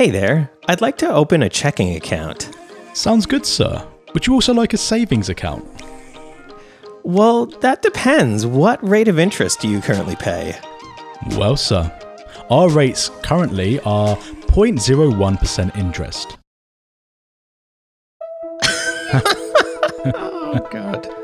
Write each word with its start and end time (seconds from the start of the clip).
Hey 0.00 0.08
there, 0.08 0.50
I'd 0.66 0.80
like 0.80 0.96
to 0.98 1.12
open 1.12 1.42
a 1.42 1.50
checking 1.50 1.94
account. 1.94 2.56
Sounds 2.94 3.26
good, 3.26 3.44
sir. 3.44 3.86
Would 4.14 4.26
you 4.26 4.32
also 4.32 4.54
like 4.54 4.72
a 4.72 4.78
savings 4.78 5.28
account? 5.28 5.62
Well, 7.04 7.44
that 7.60 7.82
depends. 7.82 8.46
What 8.46 8.82
rate 8.82 9.08
of 9.08 9.18
interest 9.18 9.60
do 9.60 9.68
you 9.68 9.82
currently 9.82 10.16
pay? 10.16 10.58
Well, 11.32 11.54
sir, 11.54 11.92
our 12.48 12.70
rates 12.70 13.10
currently 13.22 13.78
are 13.80 14.16
0.01% 14.16 15.76
interest. 15.76 16.38
oh, 20.14 20.66
God. 20.72 21.19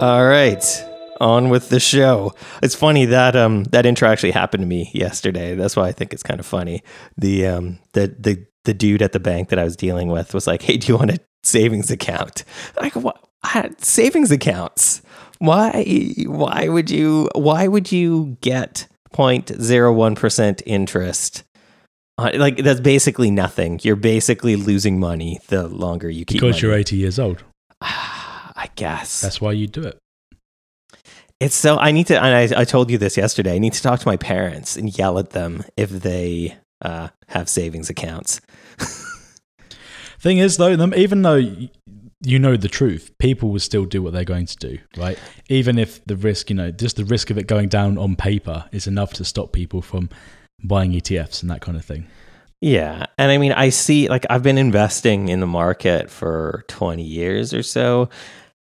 All 0.00 0.24
right, 0.24 0.64
on 1.20 1.50
with 1.50 1.68
the 1.68 1.78
show. 1.78 2.34
It's 2.62 2.74
funny 2.74 3.04
that 3.04 3.36
um 3.36 3.64
that 3.64 3.84
intro 3.84 4.08
actually 4.08 4.30
happened 4.30 4.62
to 4.62 4.66
me 4.66 4.90
yesterday. 4.94 5.54
That's 5.54 5.76
why 5.76 5.88
I 5.88 5.92
think 5.92 6.14
it's 6.14 6.22
kind 6.22 6.40
of 6.40 6.46
funny. 6.46 6.82
The 7.18 7.46
um 7.46 7.78
the 7.92 8.14
the 8.18 8.46
the 8.64 8.72
dude 8.72 9.02
at 9.02 9.12
the 9.12 9.20
bank 9.20 9.50
that 9.50 9.58
I 9.58 9.64
was 9.64 9.76
dealing 9.76 10.08
with 10.08 10.32
was 10.32 10.46
like, 10.46 10.62
"Hey, 10.62 10.78
do 10.78 10.90
you 10.90 10.96
want 10.96 11.10
a 11.10 11.18
savings 11.42 11.90
account?" 11.90 12.44
Like, 12.80 12.96
what 12.96 13.22
savings 13.82 14.30
accounts? 14.30 15.02
Why 15.38 16.14
why 16.26 16.68
would 16.68 16.90
you 16.90 17.28
why 17.34 17.68
would 17.68 17.92
you 17.92 18.38
get 18.40 18.86
0.01% 19.14 20.62
interest? 20.64 21.44
Uh, 22.16 22.30
like 22.36 22.56
that's 22.56 22.80
basically 22.80 23.30
nothing. 23.30 23.80
You're 23.82 23.96
basically 23.96 24.56
losing 24.56 24.98
money 24.98 25.40
the 25.48 25.68
longer 25.68 26.08
you 26.08 26.24
keep 26.24 26.40
Because 26.40 26.56
money. 26.56 26.68
you're 26.68 26.74
80 26.74 26.96
years 26.96 27.18
old. 27.18 27.44
I 28.60 28.68
guess. 28.76 29.22
That's 29.22 29.40
why 29.40 29.52
you 29.52 29.66
do 29.66 29.84
it. 29.84 29.98
It's 31.40 31.54
so 31.54 31.78
I 31.78 31.92
need 31.92 32.08
to. 32.08 32.22
And 32.22 32.54
I, 32.54 32.60
I 32.60 32.64
told 32.64 32.90
you 32.90 32.98
this 32.98 33.16
yesterday. 33.16 33.54
I 33.54 33.58
need 33.58 33.72
to 33.72 33.82
talk 33.82 34.00
to 34.00 34.06
my 34.06 34.18
parents 34.18 34.76
and 34.76 34.96
yell 34.96 35.18
at 35.18 35.30
them 35.30 35.64
if 35.78 35.88
they 35.88 36.58
uh, 36.82 37.08
have 37.28 37.48
savings 37.48 37.88
accounts. 37.88 38.42
Thing 40.18 40.36
is, 40.36 40.58
though, 40.58 40.76
them 40.76 40.92
even 40.94 41.22
though 41.22 41.40
you 42.22 42.38
know 42.38 42.58
the 42.58 42.68
truth, 42.68 43.10
people 43.18 43.48
will 43.48 43.60
still 43.60 43.86
do 43.86 44.02
what 44.02 44.12
they're 44.12 44.24
going 44.24 44.44
to 44.44 44.56
do, 44.56 44.78
right? 44.98 45.18
Even 45.48 45.78
if 45.78 46.04
the 46.04 46.16
risk, 46.16 46.50
you 46.50 46.56
know, 46.56 46.70
just 46.70 46.96
the 46.96 47.06
risk 47.06 47.30
of 47.30 47.38
it 47.38 47.46
going 47.46 47.70
down 47.70 47.96
on 47.96 48.14
paper 48.14 48.66
is 48.72 48.86
enough 48.86 49.14
to 49.14 49.24
stop 49.24 49.52
people 49.52 49.80
from 49.80 50.10
buying 50.62 50.92
ETFs 50.92 51.40
and 51.40 51.50
that 51.50 51.62
kind 51.62 51.78
of 51.78 51.84
thing. 51.86 52.06
Yeah, 52.60 53.06
and 53.16 53.32
I 53.32 53.38
mean, 53.38 53.52
I 53.52 53.70
see. 53.70 54.08
Like, 54.08 54.26
I've 54.28 54.42
been 54.42 54.58
investing 54.58 55.30
in 55.30 55.40
the 55.40 55.46
market 55.46 56.10
for 56.10 56.64
twenty 56.68 57.04
years 57.04 57.54
or 57.54 57.62
so, 57.62 58.10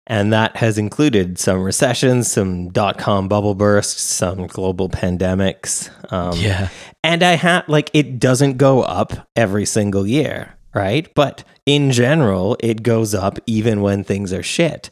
and 0.09 0.33
that 0.33 0.57
has 0.57 0.79
included 0.79 1.37
some 1.37 1.61
recessions, 1.61 2.31
some 2.31 2.69
dot 2.69 2.97
com 2.97 3.27
bubble 3.27 3.53
bursts, 3.53 4.01
some 4.01 4.47
global 4.47 4.89
pandemics. 4.89 5.89
Um, 6.11 6.35
yeah. 6.37 6.69
And 7.03 7.21
I 7.21 7.33
have 7.33 7.69
like 7.69 7.91
it 7.93 8.19
doesn't 8.19 8.57
go 8.57 8.81
up 8.81 9.13
every 9.35 9.65
single 9.65 10.07
year, 10.07 10.55
right? 10.73 11.07
But 11.13 11.43
in 11.67 11.91
general, 11.91 12.57
it 12.59 12.81
goes 12.81 13.13
up 13.13 13.37
even 13.45 13.81
when 13.81 14.03
things 14.03 14.33
are 14.33 14.43
shit. 14.43 14.89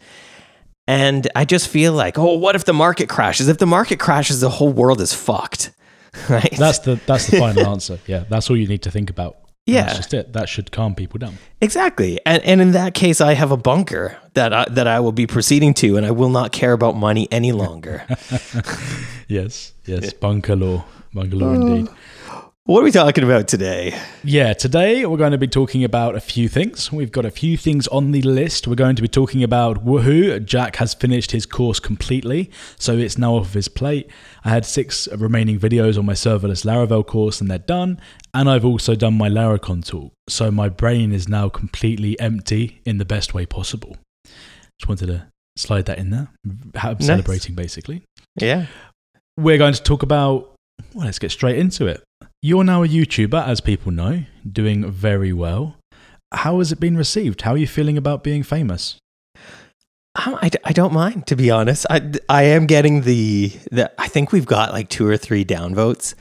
And 0.88 1.28
I 1.36 1.44
just 1.44 1.68
feel 1.68 1.92
like, 1.92 2.18
oh, 2.18 2.38
what 2.38 2.56
if 2.56 2.64
the 2.64 2.73
market 2.73 3.10
crashes? 3.10 3.50
If 3.50 3.58
the 3.58 3.66
market 3.66 4.00
crashes, 4.00 4.40
the 4.40 4.50
whole 4.50 4.72
world 4.72 5.02
is 5.02 5.14
fucked. 5.14 5.72
Right? 6.30 6.52
That's 6.58 6.80
the 6.80 7.00
that's 7.06 7.28
the 7.28 7.38
final 7.38 7.68
answer. 7.73 8.00
Yeah, 8.08 8.23
that's 8.28 8.50
all 8.50 8.58
you 8.58 8.68
need 8.68 8.82
to 8.84 8.92
think 8.92 9.12
about. 9.12 9.38
And 9.67 9.76
Yeah. 9.76 9.83
that's 9.83 9.98
just 9.98 10.14
it. 10.14 10.33
That 10.33 10.48
should 10.50 10.72
calm 10.72 10.95
people 10.95 11.20
down. 11.20 11.38
exactly. 11.61 12.20
And 12.26 12.42
and 12.44 12.61
in 12.61 12.72
that 12.72 12.94
case, 12.94 13.20
I 13.22 13.33
have 13.36 13.52
a 13.52 13.58
bunker 13.58 14.17
that 14.33 14.54
I, 14.54 14.66
that 14.70 14.88
I 14.88 15.00
will 15.02 15.11
be 15.11 15.28
proceeding 15.28 15.73
to, 15.76 15.98
and 15.98 16.05
I 16.05 16.11
will 16.11 16.30
not 16.30 16.52
care 16.52 16.72
about 16.73 16.95
money 16.95 17.28
any 17.32 17.52
longer. 17.52 18.04
Yes, 19.30 19.73
yes, 19.86 20.14
bunker 20.14 20.55
law, 20.55 20.86
bunker 21.14 21.36
law 21.36 21.52
indeed. 21.54 21.88
Oh. 21.89 21.95
What 22.67 22.82
are 22.82 22.83
we 22.83 22.92
talking 22.92 23.23
about 23.23 23.48
today? 23.48 23.98
Yeah, 24.26 24.52
today 24.52 25.05
we're 25.05 25.16
going 25.16 25.32
to 25.32 25.38
be 25.38 25.48
talking 25.48 25.86
about 25.86 26.16
a 26.16 26.20
few 26.20 26.50
things. 26.50 26.92
We've 26.92 27.14
got 27.14 27.23
a 27.23 27.32
few 27.32 27.55
things 27.55 27.88
on 27.88 28.11
the 28.11 28.22
list. 28.22 28.67
We're 28.67 28.76
going 28.76 28.98
to 28.98 29.02
be 29.02 29.08
talking 29.08 29.42
about 29.42 29.86
woohoo, 29.86 30.44
Jack 30.44 30.76
has 30.76 30.94
finished 30.94 31.32
his 31.32 31.45
course 31.45 31.80
completely, 31.80 32.52
so 32.78 32.98
it's 32.98 33.17
now 33.17 33.36
off 33.36 33.45
of 33.48 33.54
his 33.54 33.70
plate. 33.70 34.11
I 34.44 34.50
had 34.50 34.66
six 34.66 35.08
remaining 35.16 35.58
videos 35.58 35.98
on 35.98 36.05
my 36.05 36.11
serverless 36.11 36.66
Laravel 36.66 37.08
course, 37.08 37.39
and 37.39 37.50
they're 37.50 37.58
done. 37.58 38.02
And 38.33 38.50
I've 38.50 38.66
also 38.66 38.95
done 38.95 39.14
my 39.17 39.30
Laracon 39.30 39.86
talk, 39.86 40.11
so 40.28 40.52
my 40.52 40.67
brain 40.67 41.14
is 41.14 41.30
now 41.30 41.48
completely 41.48 42.20
empty 42.20 42.82
in 42.84 42.98
the 42.98 43.05
best 43.05 43.34
way 43.34 43.45
possible. 43.45 43.95
Just 44.26 44.89
wanted 44.89 45.08
to 45.08 45.28
slide 45.55 45.86
that 45.86 45.99
in 45.99 46.10
there. 46.10 46.28
I'm 46.45 46.98
Nice. 46.98 47.05
celebrating 47.05 47.55
basically. 47.55 48.04
Yeah. 48.36 48.66
We're 49.38 49.58
going 49.58 49.73
to 49.73 49.82
talk 49.82 50.04
about. 50.04 50.54
Well, 50.94 51.05
let's 51.05 51.17
get 51.17 51.32
straight 51.32 51.58
into 51.58 51.88
it. 51.88 52.04
You're 52.48 52.64
now 52.64 52.82
a 52.82 52.88
YouTuber, 52.88 53.46
as 53.46 53.60
people 53.60 53.92
know, 53.92 54.24
doing 54.50 54.90
very 54.90 55.34
well. 55.34 55.76
How 56.32 56.60
has 56.60 56.72
it 56.72 56.80
been 56.80 56.96
received? 56.96 57.42
How 57.42 57.52
are 57.52 57.58
you 57.58 57.68
feeling 57.68 57.98
about 57.98 58.24
being 58.24 58.42
famous? 58.42 58.96
Um, 60.16 60.36
I, 60.36 60.40
I, 60.44 60.52
I 60.64 60.72
don't 60.72 60.94
mind 60.94 61.28
to 61.28 61.36
be 61.36 61.52
honest. 61.52 61.86
I, 61.90 62.10
I 62.30 62.44
am 62.44 62.66
getting 62.66 63.02
the 63.02 63.52
the 63.70 63.92
I 64.02 64.08
think 64.08 64.32
we've 64.32 64.46
got 64.46 64.72
like 64.72 64.88
two 64.88 65.06
or 65.06 65.18
three 65.18 65.44
downvotes, 65.44 66.14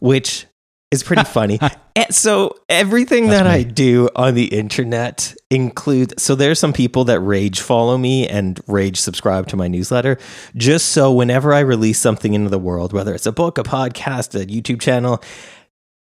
which 0.00 0.46
is 0.90 1.04
pretty 1.04 1.22
funny. 1.38 1.60
And 1.94 2.12
so 2.12 2.56
everything 2.68 3.28
That's 3.28 3.44
that 3.44 3.46
I 3.48 3.62
do 3.62 4.08
on 4.16 4.34
the 4.34 4.46
internet 4.46 5.32
includes 5.48 6.20
so 6.20 6.34
there's 6.34 6.58
some 6.58 6.72
people 6.72 7.04
that 7.04 7.20
rage 7.20 7.60
follow 7.60 7.96
me 7.96 8.26
and 8.26 8.60
rage 8.66 8.96
subscribe 9.00 9.46
to 9.48 9.56
my 9.56 9.68
newsletter 9.68 10.18
just 10.56 10.88
so 10.88 11.12
whenever 11.12 11.54
I 11.54 11.60
release 11.60 12.00
something 12.00 12.34
into 12.34 12.50
the 12.50 12.58
world, 12.58 12.92
whether 12.92 13.14
it's 13.14 13.26
a 13.26 13.32
book, 13.32 13.58
a 13.58 13.62
podcast, 13.62 14.34
a 14.34 14.44
YouTube 14.44 14.80
channel, 14.80 15.22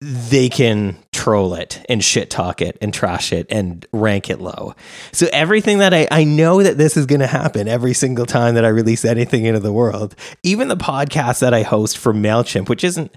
they 0.01 0.47
can 0.47 0.97
troll 1.11 1.53
it 1.53 1.85
and 1.89 2.01
shit 2.01 2.29
talk 2.29 2.61
it 2.61 2.77
and 2.81 2.93
trash 2.93 3.33
it 3.33 3.45
and 3.49 3.85
rank 3.91 4.29
it 4.29 4.39
low. 4.39 4.73
So 5.11 5.27
everything 5.33 5.79
that 5.79 5.93
I 5.93 6.07
I 6.09 6.23
know 6.23 6.63
that 6.63 6.77
this 6.77 6.95
is 6.95 7.05
going 7.05 7.19
to 7.19 7.27
happen 7.27 7.67
every 7.67 7.93
single 7.93 8.25
time 8.25 8.55
that 8.55 8.63
I 8.63 8.69
release 8.69 9.03
anything 9.03 9.45
into 9.45 9.59
the 9.59 9.73
world. 9.73 10.15
Even 10.41 10.69
the 10.69 10.77
podcast 10.77 11.39
that 11.39 11.53
I 11.53 11.63
host 11.63 11.97
for 11.97 12.13
Mailchimp, 12.13 12.69
which 12.69 12.83
isn't 12.83 13.13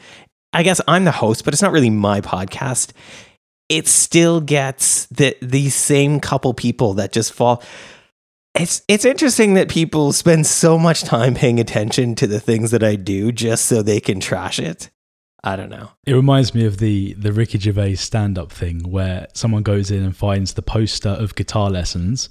I 0.52 0.64
guess 0.64 0.80
I'm 0.88 1.04
the 1.04 1.12
host, 1.12 1.44
but 1.44 1.54
it's 1.54 1.62
not 1.62 1.72
really 1.72 1.90
my 1.90 2.20
podcast. 2.20 2.92
It 3.68 3.86
still 3.86 4.40
gets 4.40 5.06
the 5.06 5.36
these 5.40 5.76
same 5.76 6.18
couple 6.18 6.52
people 6.52 6.94
that 6.94 7.12
just 7.12 7.32
fall 7.32 7.62
it's 8.54 8.82
it's 8.86 9.04
interesting 9.04 9.54
that 9.54 9.70
people 9.70 10.12
spend 10.12 10.46
so 10.46 10.78
much 10.78 11.04
time 11.04 11.34
paying 11.34 11.58
attention 11.58 12.14
to 12.16 12.26
the 12.26 12.40
things 12.40 12.70
that 12.72 12.82
I 12.82 12.96
do 12.96 13.32
just 13.32 13.66
so 13.66 13.82
they 13.82 14.00
can 14.00 14.20
trash 14.20 14.58
it. 14.58 14.90
I 15.44 15.56
don't 15.56 15.70
know. 15.70 15.90
It 16.06 16.14
reminds 16.14 16.54
me 16.54 16.64
of 16.66 16.78
the 16.78 17.14
the 17.14 17.32
Ricky 17.32 17.58
Gervais 17.58 17.96
stand 17.96 18.38
up 18.38 18.52
thing 18.52 18.88
where 18.90 19.26
someone 19.34 19.62
goes 19.64 19.90
in 19.90 20.02
and 20.02 20.16
finds 20.16 20.54
the 20.54 20.62
poster 20.62 21.08
of 21.08 21.34
guitar 21.34 21.68
lessons, 21.70 22.28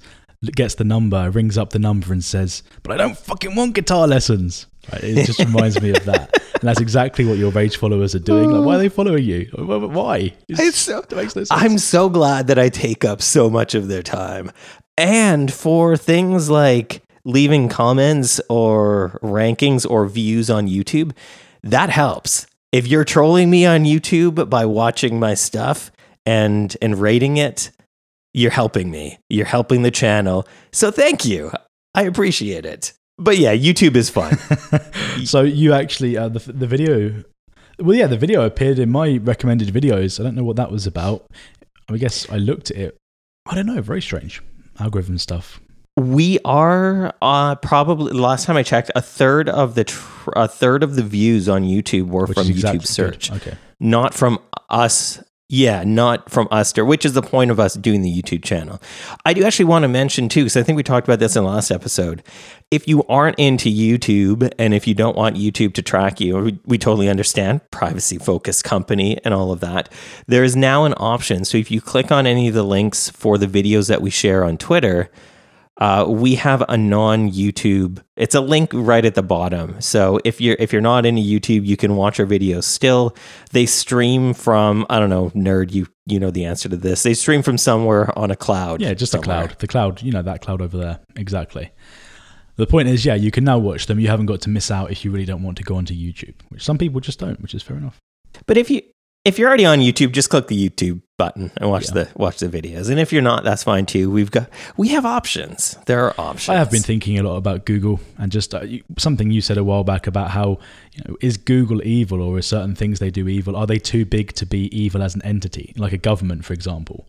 gets 0.56 0.76
the 0.76 0.84
number, 0.84 1.30
rings 1.30 1.58
up 1.58 1.70
the 1.70 1.78
number, 1.78 2.12
and 2.12 2.24
says, 2.24 2.62
"But 2.82 2.92
I 2.92 2.96
don't 2.96 3.16
fucking 3.18 3.54
want 3.54 3.74
guitar 3.74 4.06
lessons." 4.08 4.66
Right? 4.92 5.04
It 5.04 5.26
just 5.26 5.38
reminds 5.38 5.80
me 5.80 5.90
of 5.90 6.04
that, 6.06 6.32
and 6.54 6.62
that's 6.62 6.80
exactly 6.80 7.24
what 7.24 7.36
your 7.38 7.50
rage 7.52 7.76
followers 7.76 8.14
are 8.14 8.18
doing. 8.18 8.50
Like, 8.50 8.64
why 8.64 8.74
are 8.76 8.78
they 8.78 8.88
following 8.88 9.24
you? 9.24 9.46
Why? 9.56 10.32
It's 10.48 10.78
so- 10.78 10.98
it 11.00 11.12
makes 11.12 11.36
no 11.36 11.44
sense. 11.44 11.50
I'm 11.52 11.78
so 11.78 12.08
glad 12.08 12.46
that 12.48 12.58
I 12.58 12.68
take 12.70 13.04
up 13.04 13.20
so 13.22 13.48
much 13.50 13.74
of 13.74 13.88
their 13.88 14.02
time. 14.02 14.50
And 14.98 15.52
for 15.52 15.96
things 15.96 16.50
like 16.50 17.02
leaving 17.24 17.68
comments 17.68 18.40
or 18.48 19.20
rankings 19.22 19.88
or 19.88 20.06
views 20.06 20.50
on 20.50 20.66
YouTube, 20.66 21.12
that 21.62 21.90
helps. 21.90 22.46
If 22.72 22.86
you're 22.86 23.04
trolling 23.04 23.50
me 23.50 23.66
on 23.66 23.84
YouTube 23.84 24.48
by 24.48 24.64
watching 24.64 25.20
my 25.20 25.34
stuff 25.34 25.92
and 26.24 26.74
and 26.80 26.98
rating 26.98 27.36
it, 27.36 27.70
you're 28.32 28.50
helping 28.50 28.90
me. 28.90 29.18
You're 29.28 29.46
helping 29.46 29.82
the 29.82 29.90
channel. 29.90 30.48
So 30.72 30.90
thank 30.90 31.24
you. 31.26 31.52
I 31.94 32.04
appreciate 32.04 32.64
it. 32.64 32.94
But 33.18 33.36
yeah, 33.36 33.54
YouTube 33.54 33.94
is 33.94 34.08
fun. 34.08 34.38
so 35.24 35.42
you 35.42 35.74
actually 35.74 36.16
uh, 36.16 36.28
the 36.28 36.38
the 36.52 36.66
video. 36.66 37.24
Well, 37.78 37.96
yeah, 37.96 38.06
the 38.06 38.18
video 38.18 38.44
appeared 38.44 38.78
in 38.78 38.90
my 38.90 39.18
recommended 39.18 39.68
videos. 39.68 40.18
I 40.18 40.22
don't 40.22 40.34
know 40.34 40.44
what 40.44 40.56
that 40.56 40.70
was 40.70 40.86
about. 40.86 41.26
I 41.90 41.96
guess 41.98 42.28
I 42.30 42.36
looked 42.36 42.70
at 42.70 42.76
it. 42.76 42.96
I 43.46 43.54
don't 43.54 43.66
know. 43.66 43.80
Very 43.82 44.00
strange 44.02 44.40
algorithm 44.78 45.18
stuff. 45.18 45.60
We 45.96 46.38
are 46.44 47.14
uh, 47.20 47.56
probably 47.56 48.12
last 48.12 48.46
time 48.46 48.56
I 48.56 48.62
checked, 48.62 48.90
a 48.96 49.02
third 49.02 49.48
of 49.48 49.74
the 49.74 49.84
tr- 49.84 50.30
a 50.34 50.48
third 50.48 50.82
of 50.82 50.96
the 50.96 51.02
views 51.02 51.48
on 51.48 51.64
YouTube 51.64 52.08
were 52.08 52.26
Which 52.26 52.38
from 52.38 52.44
is 52.44 52.50
YouTube 52.50 52.54
exactly 52.54 52.86
search, 52.86 53.30
good. 53.30 53.36
Okay. 53.48 53.56
not 53.78 54.14
from 54.14 54.38
us 54.70 55.22
Yeah, 55.54 55.84
not 55.84 56.30
from 56.30 56.48
us, 56.50 56.74
which 56.74 57.04
is 57.04 57.12
the 57.12 57.20
point 57.20 57.50
of 57.50 57.60
us 57.60 57.74
doing 57.74 58.00
the 58.00 58.08
YouTube 58.10 58.42
channel. 58.42 58.80
I 59.26 59.34
do 59.34 59.44
actually 59.44 59.66
want 59.66 59.82
to 59.82 59.88
mention 59.88 60.30
too, 60.30 60.44
because 60.44 60.56
I 60.56 60.62
think 60.62 60.76
we 60.76 60.82
talked 60.82 61.06
about 61.06 61.18
this 61.18 61.36
in 61.36 61.44
the 61.44 61.50
last 61.50 61.70
episode. 61.70 62.22
If 62.70 62.88
you 62.88 63.04
aren't 63.06 63.38
into 63.38 63.68
YouTube 63.68 64.50
and 64.58 64.72
if 64.72 64.86
you 64.86 64.94
don't 64.94 65.14
want 65.14 65.36
YouTube 65.36 65.74
to 65.74 65.82
track 65.82 66.20
you, 66.22 66.38
we, 66.38 66.58
we 66.64 66.78
totally 66.78 67.10
understand 67.10 67.60
privacy 67.70 68.16
focused 68.16 68.64
company 68.64 69.18
and 69.26 69.34
all 69.34 69.52
of 69.52 69.60
that. 69.60 69.92
There 70.26 70.42
is 70.42 70.56
now 70.56 70.86
an 70.86 70.94
option. 70.96 71.44
So 71.44 71.58
if 71.58 71.70
you 71.70 71.82
click 71.82 72.10
on 72.10 72.26
any 72.26 72.48
of 72.48 72.54
the 72.54 72.62
links 72.62 73.10
for 73.10 73.36
the 73.36 73.46
videos 73.46 73.88
that 73.88 74.00
we 74.00 74.08
share 74.08 74.44
on 74.44 74.56
Twitter, 74.56 75.10
uh, 75.82 76.04
we 76.06 76.36
have 76.36 76.62
a 76.68 76.76
non-YouTube. 76.76 78.00
It's 78.16 78.36
a 78.36 78.40
link 78.40 78.70
right 78.72 79.04
at 79.04 79.16
the 79.16 79.22
bottom. 79.22 79.80
So 79.80 80.20
if 80.24 80.40
you're 80.40 80.54
if 80.60 80.72
you're 80.72 80.80
not 80.80 81.04
into 81.04 81.22
YouTube, 81.22 81.66
you 81.66 81.76
can 81.76 81.96
watch 81.96 82.20
our 82.20 82.26
videos. 82.26 82.62
Still, 82.62 83.16
they 83.50 83.66
stream 83.66 84.32
from 84.32 84.86
I 84.88 85.00
don't 85.00 85.10
know, 85.10 85.30
nerd. 85.30 85.72
You 85.72 85.88
you 86.06 86.20
know 86.20 86.30
the 86.30 86.44
answer 86.44 86.68
to 86.68 86.76
this. 86.76 87.02
They 87.02 87.14
stream 87.14 87.42
from 87.42 87.58
somewhere 87.58 88.16
on 88.16 88.30
a 88.30 88.36
cloud. 88.36 88.80
Yeah, 88.80 88.94
just 88.94 89.10
somewhere. 89.10 89.24
a 89.24 89.46
cloud. 89.46 89.58
The 89.58 89.66
cloud. 89.66 90.02
You 90.02 90.12
know 90.12 90.22
that 90.22 90.40
cloud 90.40 90.62
over 90.62 90.78
there. 90.78 91.00
Exactly. 91.16 91.72
The 92.54 92.66
point 92.68 92.86
is, 92.86 93.04
yeah, 93.04 93.16
you 93.16 93.32
can 93.32 93.42
now 93.42 93.58
watch 93.58 93.86
them. 93.86 93.98
You 93.98 94.06
haven't 94.06 94.26
got 94.26 94.40
to 94.42 94.50
miss 94.50 94.70
out 94.70 94.92
if 94.92 95.04
you 95.04 95.10
really 95.10 95.24
don't 95.24 95.42
want 95.42 95.56
to 95.56 95.64
go 95.64 95.74
onto 95.74 95.94
YouTube, 95.94 96.36
which 96.50 96.62
some 96.62 96.78
people 96.78 97.00
just 97.00 97.18
don't, 97.18 97.40
which 97.42 97.56
is 97.56 97.62
fair 97.64 97.76
enough. 97.76 97.98
But 98.46 98.56
if 98.56 98.70
you 98.70 98.82
if 99.24 99.36
you're 99.36 99.48
already 99.48 99.66
on 99.66 99.80
YouTube, 99.80 100.12
just 100.12 100.30
click 100.30 100.46
the 100.46 100.68
YouTube 100.68 101.02
button 101.22 101.52
and 101.56 101.70
watch 101.70 101.86
yeah. 101.86 101.94
the 101.94 102.08
watch 102.16 102.38
the 102.38 102.48
videos. 102.48 102.90
And 102.90 102.98
if 102.98 103.12
you're 103.12 103.22
not, 103.22 103.44
that's 103.44 103.62
fine 103.62 103.86
too. 103.86 104.10
We've 104.10 104.30
got 104.30 104.48
we 104.76 104.88
have 104.88 105.06
options. 105.06 105.78
There 105.86 106.04
are 106.04 106.14
options. 106.18 106.48
I 106.48 106.56
have 106.56 106.70
been 106.70 106.82
thinking 106.82 107.16
a 107.16 107.22
lot 107.22 107.36
about 107.36 107.64
Google 107.64 108.00
and 108.18 108.32
just 108.32 108.52
uh, 108.52 108.66
something 108.98 109.30
you 109.30 109.40
said 109.40 109.56
a 109.56 109.62
while 109.62 109.84
back 109.84 110.08
about 110.08 110.30
how 110.32 110.58
you 110.92 111.04
know 111.04 111.16
is 111.20 111.36
Google 111.36 111.80
evil 111.86 112.20
or 112.20 112.38
are 112.38 112.42
certain 112.42 112.74
things 112.74 112.98
they 112.98 113.10
do 113.10 113.28
evil? 113.28 113.54
Are 113.54 113.68
they 113.68 113.78
too 113.78 114.04
big 114.04 114.32
to 114.32 114.44
be 114.44 114.62
evil 114.76 115.00
as 115.00 115.14
an 115.14 115.22
entity, 115.22 115.72
like 115.76 115.92
a 115.92 115.98
government, 115.98 116.44
for 116.44 116.54
example? 116.54 117.08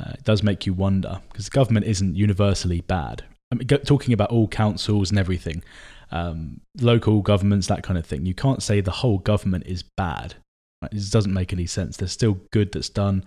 Uh, 0.00 0.12
it 0.14 0.24
does 0.24 0.42
make 0.42 0.64
you 0.64 0.72
wonder 0.72 1.20
because 1.30 1.50
government 1.50 1.84
isn't 1.84 2.16
universally 2.16 2.80
bad. 2.80 3.24
I 3.50 3.56
mean, 3.56 3.68
talking 3.68 4.14
about 4.14 4.30
all 4.30 4.48
councils 4.48 5.10
and 5.10 5.18
everything, 5.18 5.62
um, 6.10 6.62
local 6.80 7.20
governments, 7.20 7.66
that 7.66 7.82
kind 7.82 7.98
of 7.98 8.06
thing. 8.06 8.24
You 8.24 8.32
can't 8.32 8.62
say 8.62 8.80
the 8.80 8.90
whole 8.90 9.18
government 9.18 9.66
is 9.66 9.82
bad 9.82 10.36
it 10.90 11.10
doesn't 11.10 11.32
make 11.32 11.52
any 11.52 11.66
sense. 11.66 11.96
There's 11.96 12.12
still 12.12 12.38
good 12.50 12.72
that's 12.72 12.88
done, 12.88 13.24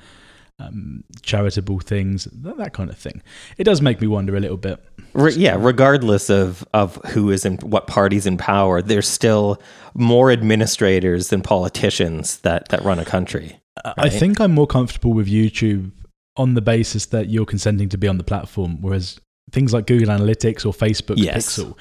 um, 0.60 1.04
charitable 1.22 1.80
things, 1.80 2.26
that, 2.26 2.58
that, 2.58 2.74
kind 2.74 2.90
of 2.90 2.98
thing. 2.98 3.22
It 3.58 3.66
does 3.66 3.82
make 3.82 4.02
me 4.02 4.08
wonder 4.08 4.36
a 4.36 4.40
little 4.40 4.58
bit. 4.58 4.84
Re- 5.14 5.34
yeah, 5.34 5.56
regardless 5.58 6.30
of 6.30 6.66
of 6.74 6.96
who 7.08 7.30
is 7.32 7.46
in 7.46 7.58
what 7.58 7.88
party's 7.88 8.26
in 8.26 8.38
power, 8.38 8.82
there's 8.82 9.08
still 9.08 9.62
more 9.94 10.32
administrators 10.32 11.30
than 11.30 11.42
politicians 11.42 12.40
that 12.40 12.70
that 12.70 12.84
run 12.84 13.00
a 13.00 13.06
country. 13.06 13.60
Right? 13.86 13.94
I 13.98 14.10
think 14.10 14.40
I'm 14.40 14.54
more 14.54 14.68
comfortable 14.68 15.14
with 15.14 15.28
YouTube 15.28 15.92
on 16.38 16.54
the 16.54 16.62
basis 16.62 17.08
that 17.08 17.30
you're 17.30 17.46
consenting 17.46 17.90
to 17.90 17.98
be 17.98 18.08
on 18.08 18.18
the 18.18 18.24
platform, 18.24 18.82
whereas 18.82 19.20
things 19.52 19.74
like 19.74 19.88
Google 19.88 20.10
Analytics 20.10 20.66
or 20.66 20.74
Facebook 20.74 21.16
yes. 21.18 21.58
Pixel, 21.58 21.78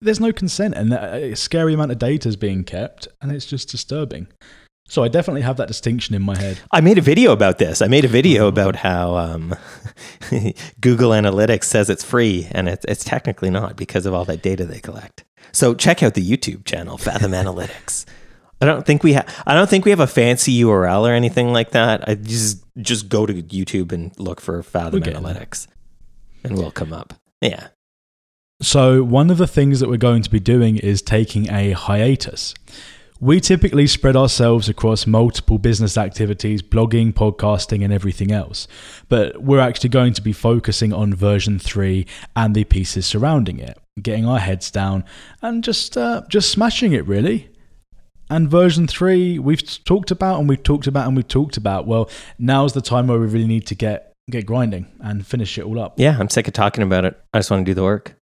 there's 0.00 0.20
no 0.20 0.32
consent, 0.32 0.74
and 0.74 0.92
a 0.92 1.34
scary 1.34 1.74
amount 1.74 1.90
of 1.90 1.98
data 1.98 2.28
is 2.28 2.36
being 2.36 2.64
kept, 2.64 3.08
and 3.22 3.32
it's 3.32 3.46
just 3.46 3.68
disturbing. 3.70 4.28
So 4.86 5.02
I 5.02 5.08
definitely 5.08 5.42
have 5.42 5.56
that 5.56 5.68
distinction 5.68 6.14
in 6.14 6.22
my 6.22 6.36
head. 6.36 6.60
I 6.70 6.80
made 6.80 6.98
a 6.98 7.02
video 7.02 7.32
about 7.32 7.58
this. 7.58 7.80
I 7.80 7.86
made 7.86 8.04
a 8.04 8.08
video 8.08 8.48
about 8.48 8.76
how 8.76 9.16
um, 9.16 9.54
Google 10.80 11.10
Analytics 11.10 11.64
says 11.64 11.88
it's 11.88 12.04
free, 12.04 12.48
and 12.50 12.68
it's, 12.68 12.84
it's 12.86 13.02
technically 13.02 13.50
not 13.50 13.76
because 13.76 14.04
of 14.04 14.12
all 14.12 14.24
that 14.26 14.42
data 14.42 14.64
they 14.66 14.80
collect. 14.80 15.24
So 15.52 15.74
check 15.74 16.02
out 16.02 16.14
the 16.14 16.28
YouTube 16.28 16.64
channel, 16.64 16.98
Fathom 16.98 17.32
Analytics. 17.32 18.04
I 18.60 18.66
don't 18.66 18.86
think 18.86 19.02
we 19.02 19.14
have. 19.14 19.42
I 19.46 19.54
don't 19.54 19.68
think 19.68 19.84
we 19.84 19.90
have 19.90 20.00
a 20.00 20.06
fancy 20.06 20.58
URL 20.62 21.08
or 21.08 21.12
anything 21.12 21.52
like 21.52 21.70
that. 21.70 22.08
I 22.08 22.14
just 22.14 22.64
just 22.78 23.08
go 23.08 23.26
to 23.26 23.34
YouTube 23.34 23.92
and 23.92 24.18
look 24.18 24.40
for 24.40 24.62
Fathom 24.62 25.00
we'll 25.00 25.12
Analytics, 25.12 25.66
and 26.44 26.56
we'll 26.56 26.70
come 26.70 26.92
up. 26.92 27.14
Yeah. 27.40 27.68
So 28.62 29.02
one 29.02 29.30
of 29.30 29.38
the 29.38 29.46
things 29.46 29.80
that 29.80 29.88
we're 29.88 29.96
going 29.96 30.22
to 30.22 30.30
be 30.30 30.40
doing 30.40 30.76
is 30.76 31.02
taking 31.02 31.50
a 31.50 31.72
hiatus. 31.72 32.54
We 33.20 33.40
typically 33.40 33.86
spread 33.86 34.16
ourselves 34.16 34.68
across 34.68 35.06
multiple 35.06 35.56
business 35.58 35.96
activities, 35.96 36.62
blogging, 36.62 37.12
podcasting, 37.12 37.84
and 37.84 37.92
everything 37.92 38.32
else. 38.32 38.66
But 39.08 39.40
we're 39.40 39.60
actually 39.60 39.90
going 39.90 40.14
to 40.14 40.22
be 40.22 40.32
focusing 40.32 40.92
on 40.92 41.14
version 41.14 41.60
3 41.60 42.06
and 42.34 42.54
the 42.54 42.64
pieces 42.64 43.06
surrounding 43.06 43.60
it, 43.60 43.78
getting 44.02 44.26
our 44.26 44.40
heads 44.40 44.70
down 44.70 45.04
and 45.40 45.62
just 45.62 45.96
uh, 45.96 46.22
just 46.28 46.50
smashing 46.50 46.92
it 46.92 47.06
really. 47.06 47.50
And 48.28 48.50
version 48.50 48.88
3 48.88 49.38
we've 49.38 49.84
talked 49.84 50.10
about 50.10 50.40
and 50.40 50.48
we've 50.48 50.62
talked 50.62 50.88
about 50.88 51.06
and 51.06 51.16
we've 51.16 51.28
talked 51.28 51.56
about. 51.56 51.86
Well, 51.86 52.10
now's 52.38 52.72
the 52.72 52.80
time 52.80 53.06
where 53.06 53.20
we 53.20 53.26
really 53.26 53.46
need 53.46 53.66
to 53.68 53.76
get 53.76 54.12
get 54.28 54.44
grinding 54.44 54.86
and 55.00 55.24
finish 55.24 55.56
it 55.56 55.64
all 55.64 55.78
up. 55.78 55.94
Yeah, 55.98 56.16
I'm 56.18 56.30
sick 56.30 56.48
of 56.48 56.54
talking 56.54 56.82
about 56.82 57.04
it. 57.04 57.20
I 57.32 57.38
just 57.38 57.50
want 57.50 57.64
to 57.64 57.70
do 57.70 57.74
the 57.74 57.84
work. 57.84 58.16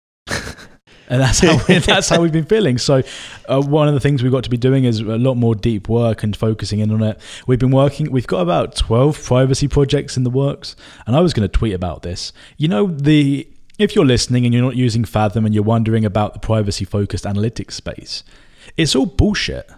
And 1.10 1.20
that's 1.20 1.40
how 1.40 1.60
we, 1.68 1.78
that's 1.78 2.08
how 2.08 2.22
we've 2.22 2.32
been 2.32 2.46
feeling. 2.46 2.78
So, 2.78 3.02
uh, 3.48 3.60
one 3.60 3.88
of 3.88 3.94
the 3.94 4.00
things 4.00 4.22
we've 4.22 4.32
got 4.32 4.44
to 4.44 4.50
be 4.50 4.56
doing 4.56 4.84
is 4.84 5.00
a 5.00 5.18
lot 5.18 5.34
more 5.34 5.54
deep 5.54 5.88
work 5.88 6.22
and 6.22 6.34
focusing 6.34 6.78
in 6.78 6.90
on 6.90 7.02
it. 7.02 7.20
We've 7.46 7.58
been 7.58 7.72
working. 7.72 8.10
We've 8.10 8.26
got 8.26 8.40
about 8.40 8.76
twelve 8.76 9.22
privacy 9.22 9.68
projects 9.68 10.16
in 10.16 10.24
the 10.24 10.30
works, 10.30 10.76
and 11.06 11.14
I 11.14 11.20
was 11.20 11.34
going 11.34 11.46
to 11.46 11.52
tweet 11.52 11.74
about 11.74 12.02
this. 12.02 12.32
You 12.56 12.68
know, 12.68 12.86
the 12.86 13.46
if 13.78 13.94
you're 13.94 14.06
listening 14.06 14.44
and 14.44 14.54
you're 14.54 14.62
not 14.62 14.76
using 14.76 15.04
Fathom 15.04 15.44
and 15.44 15.54
you're 15.54 15.64
wondering 15.64 16.04
about 16.04 16.34
the 16.34 16.38
privacy 16.38 16.84
focused 16.84 17.24
analytics 17.24 17.72
space, 17.72 18.22
it's 18.76 18.94
all 18.94 19.06
bullshit 19.06 19.68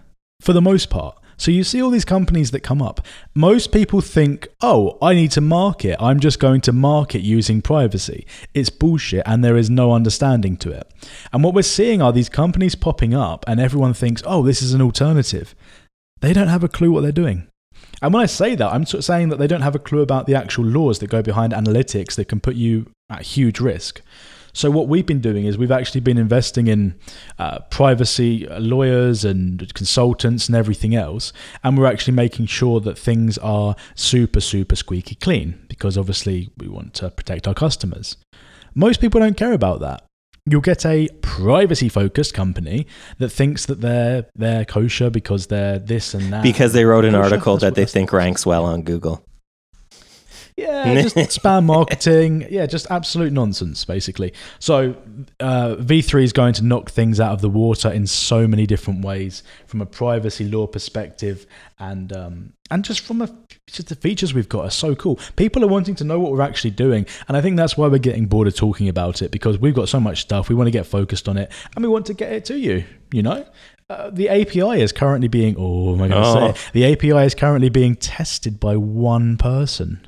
for 0.41 0.53
the 0.53 0.63
most 0.63 0.91
part. 0.91 1.17
So 1.37 1.51
you 1.51 1.65
see 1.65 1.83
all 1.83 1.91
these 1.91 2.05
companies 2.05 2.51
that 2.51 2.61
come 2.61 2.83
up. 2.83 3.05
Most 3.35 3.73
people 3.73 4.01
think, 4.01 4.49
oh, 4.61 4.99
I 5.03 5.15
need 5.15 5.31
to 5.33 5.41
market. 5.41 5.97
I'm 6.01 6.21
just 6.21 6.39
going 6.39 6.61
to 6.63 6.73
market 6.73 7.21
using 7.21 7.63
privacy. 7.63 8.27
It's 8.55 8.71
bullshit 8.71 9.23
and 9.27 9.45
there 9.45 9.57
is 9.57 9.71
no 9.71 9.93
understanding 9.93 10.57
to 10.59 10.71
it. 10.71 10.91
And 11.33 11.43
what 11.43 11.55
we're 11.55 11.63
seeing 11.63 12.03
are 12.03 12.13
these 12.13 12.29
companies 12.29 12.75
popping 12.75 13.15
up 13.15 13.45
and 13.47 13.61
everyone 13.61 13.95
thinks, 13.95 14.23
oh, 14.27 14.43
this 14.43 14.63
is 14.63 14.75
an 14.75 14.83
alternative. 14.83 15.55
They 16.21 16.33
don't 16.33 16.49
have 16.49 16.65
a 16.65 16.69
clue 16.69 16.93
what 16.93 17.03
they're 17.03 17.13
doing. 17.13 17.49
And 18.01 18.13
when 18.13 18.23
I 18.23 18.27
say 18.27 18.55
that, 18.55 18.73
I'm 18.73 18.85
saying 18.85 19.29
that 19.29 19.39
they 19.39 19.47
don't 19.47 19.63
have 19.63 19.75
a 19.75 19.81
clue 19.81 20.01
about 20.01 20.27
the 20.27 20.35
actual 20.35 20.65
laws 20.65 20.99
that 20.99 21.11
go 21.11 21.23
behind 21.23 21.53
analytics 21.53 22.17
that 22.17 22.29
can 22.29 22.41
put 22.41 22.57
you 22.57 22.91
at 23.11 23.23
huge 23.23 23.61
risk. 23.61 24.03
So 24.53 24.71
what 24.71 24.89
we've 24.89 25.07
been 25.07 25.21
doing 25.21 25.45
is 25.47 25.57
we've 25.57 25.73
actually 25.73 26.03
been 26.03 26.19
investing 26.19 26.67
in 26.67 26.95
uh, 27.39 27.61
privacy 27.71 28.47
lawyers 28.59 29.25
and 29.25 29.73
consultants 29.75 30.47
and 30.47 30.57
everything 30.57 30.95
else, 30.95 31.33
and 31.65 31.79
we're 31.79 31.87
actually 31.87 32.15
making 32.15 32.47
sure 32.47 32.81
that 32.81 32.99
things 32.99 33.39
are 33.39 33.75
super 33.95 34.41
super 34.41 34.77
squeaky 34.77 35.15
clean 35.15 35.59
because 35.69 35.97
obviously 35.97 36.51
we 36.59 36.69
want 36.69 36.95
to 36.95 37.11
protect 37.11 37.49
our 37.49 37.55
customers. 37.55 38.17
Most 38.75 39.01
people 39.01 39.21
don't 39.21 39.37
care 39.37 39.53
about 39.53 39.81
that. 39.81 40.05
You'll 40.45 40.61
get 40.61 40.85
a 40.85 41.09
privacy 41.21 41.89
focused 41.89 42.35
company 42.35 42.87
that 43.19 43.29
thinks 43.31 43.67
that 43.67 43.81
they're 43.81 44.27
they're 44.35 44.65
kosher 44.65 45.09
because 45.09 45.47
they're 45.47 45.79
this 45.79 46.15
and 46.15 46.33
that. 46.33 46.43
Because 46.43 46.73
they 46.73 46.85
wrote 46.85 47.05
an 47.05 47.13
kosher? 47.13 47.25
article 47.25 47.55
That's 47.55 47.63
that 47.63 47.75
they 47.75 47.87
think 47.87 48.13
ranks 48.13 48.45
well 48.45 48.65
on 48.65 48.83
Google. 48.83 49.25
Yeah, 50.57 50.95
just 51.03 51.17
spam 51.17 51.65
marketing. 51.65 52.47
Yeah, 52.51 52.67
just 52.67 52.91
absolute 52.91 53.33
nonsense, 53.33 53.85
basically. 53.85 54.33
So, 54.59 54.97
uh, 55.41 55.77
V3 55.77 56.25
is 56.25 56.33
going 56.33 56.55
to 56.55 56.65
knock 56.65 56.91
things 56.91 57.21
out 57.21 57.33
of 57.33 57.41
the 57.41 57.49
water 57.49 57.91
in 57.91 58.07
so 58.07 58.47
many 58.47 58.67
different 58.67 59.05
ways 59.05 59.43
from 59.67 59.81
a 59.81 59.87
privacy 59.87 60.45
law 60.45 60.67
perspective 60.67 61.47
and 61.83 62.13
um, 62.13 62.53
and 62.71 62.85
just 62.85 63.01
from 63.01 63.23
a, 63.23 63.29
just 63.67 63.89
the 63.89 63.97
features 63.97 64.33
we've 64.33 64.49
got 64.49 64.65
are 64.65 64.71
so 64.71 64.95
cool. 64.95 65.19
People 65.37 65.65
are 65.65 65.69
wanting 65.69 65.95
to 65.97 66.05
know 66.05 66.21
what 66.21 66.33
we're 66.33 66.41
actually 66.41 66.71
doing, 66.71 67.07
and 67.29 67.37
I 67.37 67.41
think 67.41 67.57
that's 67.57 67.77
why 67.77 67.89
we're 67.89 67.99
getting 67.99 68.27
bored 68.27 68.47
of 68.47 68.55
talking 68.55 68.89
about 68.89 69.21
it 69.21 69.31
because 69.31 69.59
we've 69.59 69.75
got 69.75 69.89
so 69.89 69.99
much 69.99 70.23
stuff. 70.23 70.49
We 70.49 70.55
want 70.55 70.69
to 70.69 70.73
get 70.73 70.87
focused 70.87 71.29
on 71.29 71.37
it, 71.37 71.51
and 71.75 71.85
we 71.85 71.89
want 71.89 72.07
to 72.07 72.15
get 72.15 72.33
it 72.33 72.45
to 72.47 72.59
you. 72.59 72.85
You 73.13 73.23
know, 73.23 73.47
uh, 73.91 74.11
the 74.11 74.29
API 74.29 74.81
is 74.81 74.93
currently 74.93 75.29
being 75.29 75.57
oh 75.59 75.95
am 75.95 76.03
I 76.03 76.09
going 76.09 76.23
to 76.23 76.29
oh. 76.29 76.53
say 76.55 76.71
the 76.73 76.93
API 76.93 77.27
is 77.27 77.35
currently 77.35 77.69
being 77.69 77.97
tested 77.97 78.61
by 78.61 78.77
one 78.77 79.37
person. 79.37 80.07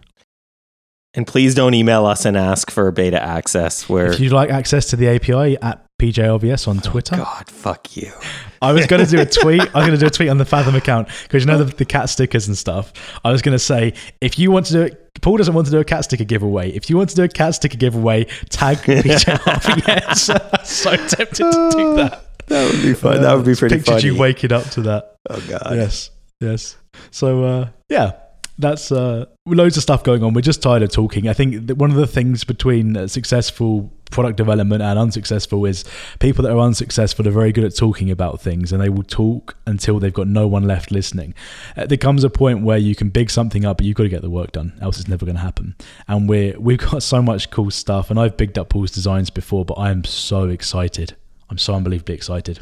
And 1.17 1.27
please 1.27 1.55
don't 1.55 1.75
email 1.75 2.07
us 2.07 2.25
and 2.25 2.37
ask 2.37 2.71
for 2.71 2.91
beta 2.91 3.23
access. 3.23 3.89
Where 3.89 4.13
if 4.13 4.21
you'd 4.21 4.33
like 4.33 4.51
access 4.51 4.91
to 4.91 4.97
the 4.97 5.09
API 5.09 5.57
at 5.63 5.85
PJLVS 6.01 6.67
on 6.67 6.81
Twitter. 6.81 7.15
Oh 7.15 7.19
God, 7.19 7.49
fuck 7.49 7.97
you. 7.97 8.13
I 8.61 8.73
was 8.73 8.87
going 8.87 9.05
to 9.05 9.11
do 9.11 9.21
a 9.21 9.27
tweet. 9.43 9.61
I 9.61 9.79
was 9.79 9.87
going 9.87 9.93
to 9.93 9.97
do 9.97 10.07
a 10.07 10.11
tweet 10.11 10.29
on 10.29 10.39
the 10.39 10.45
Fathom 10.45 10.75
account 10.75 11.09
because 11.23 11.45
you 11.45 11.47
know 11.47 11.63
the, 11.63 11.73
the, 11.77 11.85
cat 11.85 12.11
stickers 12.11 12.49
and 12.49 12.59
stuff. 12.59 12.93
I 13.25 13.31
was 13.31 13.43
going 13.43 13.55
to 13.55 13.61
say 13.61 13.95
if 14.21 14.39
you 14.39 14.51
want 14.51 14.67
to 14.67 14.73
do 14.73 14.83
it, 14.83 15.15
Paul 15.23 15.37
doesn't 15.37 15.55
want 15.55 15.67
to 15.67 15.71
do 15.71 15.79
a 15.79 15.85
cat 15.85 16.05
sticker 16.05 16.25
giveaway. 16.25 16.71
If 16.73 16.91
you 16.91 16.97
want 16.97 17.11
to 17.11 17.17
do 17.17 17.23
a 17.23 17.29
cat 17.29 17.55
sticker 17.55 17.77
giveaway, 17.79 18.25
tag 18.49 18.79
PJLVS. 18.79 20.67
so 20.67 20.97
tempted 20.97 21.53
to 21.53 21.71
do 21.73 21.97
that. 21.97 22.25
That 22.49 22.73
would 22.73 22.83
be 22.83 22.95
fun. 22.95 23.19
Uh, 23.19 23.21
that 23.21 23.35
would 23.37 23.47
be 23.47 23.55
pretty 23.55 23.77
pictured 23.77 23.93
funny. 23.93 24.07
you 24.07 24.17
waking 24.19 24.53
up 24.53 24.65
to 24.71 24.83
that. 24.83 25.17
Oh 25.31 25.43
God. 25.49 25.75
Yes. 25.75 26.11
Yes. 26.41 26.77
So 27.11 27.45
uh, 27.45 27.69
yeah, 27.89 28.13
that's 28.59 28.93
uh, 28.93 29.27
loads 29.47 29.77
of 29.77 29.83
stuff 29.83 30.05
going 30.05 30.23
on. 30.23 30.33
We're 30.33 30.41
just 30.41 30.63
tired 30.63 30.83
of 30.83 30.93
talking. 30.93 31.29
I 31.29 31.33
think 31.33 31.71
one 31.71 31.91
of 31.91 31.97
the 31.97 32.07
things 32.07 32.45
between 32.45 32.97
uh, 32.97 33.09
successful 33.09 33.93
product 34.11 34.37
development 34.37 34.81
and 34.81 34.97
unsuccessful 34.97 35.65
is 35.65 35.85
people 36.21 36.43
that 36.45 36.53
are 36.53 36.61
unsuccessful 36.61 37.27
are 37.27 37.33
very 37.33 37.51
good 37.51 37.65
at 37.65 37.75
talking 37.75 38.11
about 38.13 38.41
things 38.41 38.73
and 38.73 38.81
they 38.81 38.89
will 38.89 39.03
talk 39.03 39.57
until 39.67 39.99
they've 39.99 40.15
got 40.15 40.29
no 40.29 40.47
one 40.47 40.63
left 40.63 40.93
listening. 40.93 41.35
Uh, 41.77 41.85
there 41.87 41.99
comes 41.99 42.23
a 42.23 42.31
point 42.31 42.63
where 42.63 42.79
you 42.79 42.95
can 42.95 43.09
big 43.09 43.29
something 43.29 43.65
up, 43.65 43.79
but 43.79 43.87
you've 43.87 43.97
got 43.97 44.05
to 44.05 44.09
get 44.09 44.23
the 44.23 44.31
work 44.31 44.53
done, 44.53 44.73
else 44.81 45.01
it's 45.01 45.09
never 45.09 45.27
going 45.27 45.37
to 45.37 45.43
happen. 45.43 45.75
And 46.07 46.29
we're 46.29 46.59
we've 46.59 46.79
got 46.79 47.03
so 47.03 47.21
much 47.21 47.51
cool 47.51 47.71
stuff, 47.71 48.11
and 48.11 48.21
I've 48.21 48.37
bigged 48.37 48.59
up 48.59 48.69
Paul's 48.69 48.93
designs 48.93 49.31
before, 49.31 49.65
but 49.65 49.75
I 49.75 49.91
am 49.91 50.05
so 50.05 50.49
excited. 50.49 51.17
I'm 51.51 51.59
so 51.59 51.75
unbelievably 51.75 52.15
excited, 52.15 52.61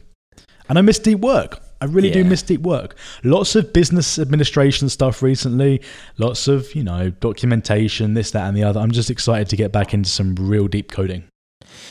and 0.69 0.79
I 0.79 0.83
miss 0.83 0.99
deep 0.99 1.21
work. 1.21 1.61
I 1.83 1.87
really 1.87 2.09
yeah. 2.09 2.15
do 2.15 2.25
miss 2.25 2.43
deep 2.43 2.61
work. 2.61 2.95
Lots 3.25 3.57
of 3.57 3.73
business 3.73 4.17
administration 4.17 4.89
stuff 4.89 5.21
recently, 5.21 5.83
lots 6.17 6.47
of, 6.47 6.73
you 6.77 6.85
know, 6.85 7.11
documentation, 7.11 8.15
this, 8.15 8.31
that, 8.31 8.47
and 8.47 8.57
the 8.57 8.63
other. 8.63 8.79
I'm 8.79 8.93
just 8.93 9.11
excited 9.11 9.49
to 9.49 9.57
get 9.57 9.73
back 9.73 9.93
into 9.93 10.09
some 10.09 10.37
real 10.37 10.69
deep 10.69 10.93
coding. 10.93 11.25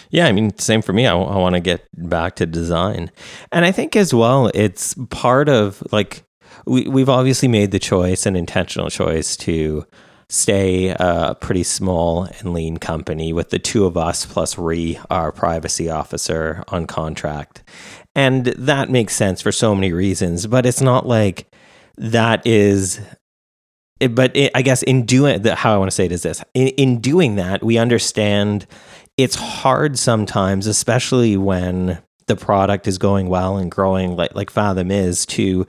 Yeah, 0.09 0.27
I 0.27 0.31
mean, 0.31 0.57
same 0.57 0.81
for 0.81 0.93
me. 0.93 1.07
I, 1.07 1.13
I 1.13 1.37
want 1.37 1.55
to 1.55 1.59
get 1.59 1.85
back 1.93 2.37
to 2.37 2.45
design. 2.45 3.11
And 3.51 3.65
I 3.65 3.73
think 3.73 3.97
as 3.97 4.13
well, 4.13 4.49
it's 4.53 4.95
part 5.09 5.49
of 5.49 5.83
like, 5.91 6.23
we, 6.65 6.87
we've 6.87 7.09
obviously 7.09 7.49
made 7.49 7.71
the 7.71 7.79
choice, 7.79 8.25
an 8.25 8.37
intentional 8.37 8.89
choice 8.89 9.35
to 9.37 9.85
stay 10.29 10.87
a 10.97 11.35
pretty 11.41 11.63
small 11.63 12.23
and 12.23 12.53
lean 12.53 12.77
company 12.77 13.33
with 13.33 13.49
the 13.49 13.59
two 13.59 13.85
of 13.85 13.97
us 13.97 14.25
plus 14.25 14.57
Ree, 14.57 14.97
our 15.09 15.33
privacy 15.33 15.89
officer, 15.89 16.63
on 16.69 16.87
contract. 16.87 17.63
And 18.15 18.45
that 18.45 18.89
makes 18.89 19.15
sense 19.15 19.41
for 19.41 19.51
so 19.51 19.73
many 19.73 19.93
reasons, 19.93 20.47
but 20.47 20.65
it's 20.65 20.81
not 20.81 21.05
like 21.07 21.53
that 21.97 22.45
is 22.45 22.99
eh, 24.01 24.07
but 24.07 24.35
it, 24.35 24.51
I 24.53 24.61
guess 24.61 24.83
in 24.83 25.05
doing 25.05 25.41
the, 25.41 25.55
how 25.55 25.73
I 25.73 25.77
want 25.77 25.89
to 25.89 25.95
say 25.95 26.05
it 26.05 26.11
is 26.11 26.23
this 26.23 26.43
in, 26.53 26.67
in 26.69 26.99
doing 26.99 27.35
that, 27.35 27.63
we 27.63 27.77
understand 27.77 28.67
it's 29.17 29.35
hard 29.35 29.97
sometimes, 29.97 30.67
especially 30.67 31.37
when 31.37 32.01
the 32.27 32.35
product 32.35 32.87
is 32.87 32.97
going 32.97 33.27
well 33.27 33.57
and 33.57 33.71
growing 33.71 34.15
like 34.15 34.35
like 34.35 34.49
Fathom 34.49 34.91
is 34.91 35.25
to 35.27 35.65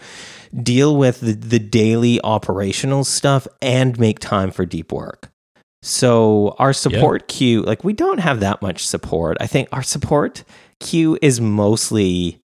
deal 0.62 0.96
with 0.96 1.20
the, 1.20 1.32
the 1.32 1.58
daily 1.58 2.20
operational 2.22 3.04
stuff 3.04 3.46
and 3.60 3.98
make 3.98 4.18
time 4.18 4.50
for 4.50 4.66
deep 4.66 4.92
work. 4.92 5.30
So 5.82 6.54
our 6.58 6.72
support 6.72 7.22
yeah. 7.22 7.36
queue, 7.36 7.62
like 7.62 7.82
we 7.82 7.92
don't 7.92 8.18
have 8.18 8.40
that 8.40 8.62
much 8.62 8.86
support. 8.86 9.36
I 9.40 9.46
think 9.46 9.68
our 9.72 9.82
support 9.82 10.44
queue 10.82 11.18
is 11.22 11.40
mostly 11.40 12.40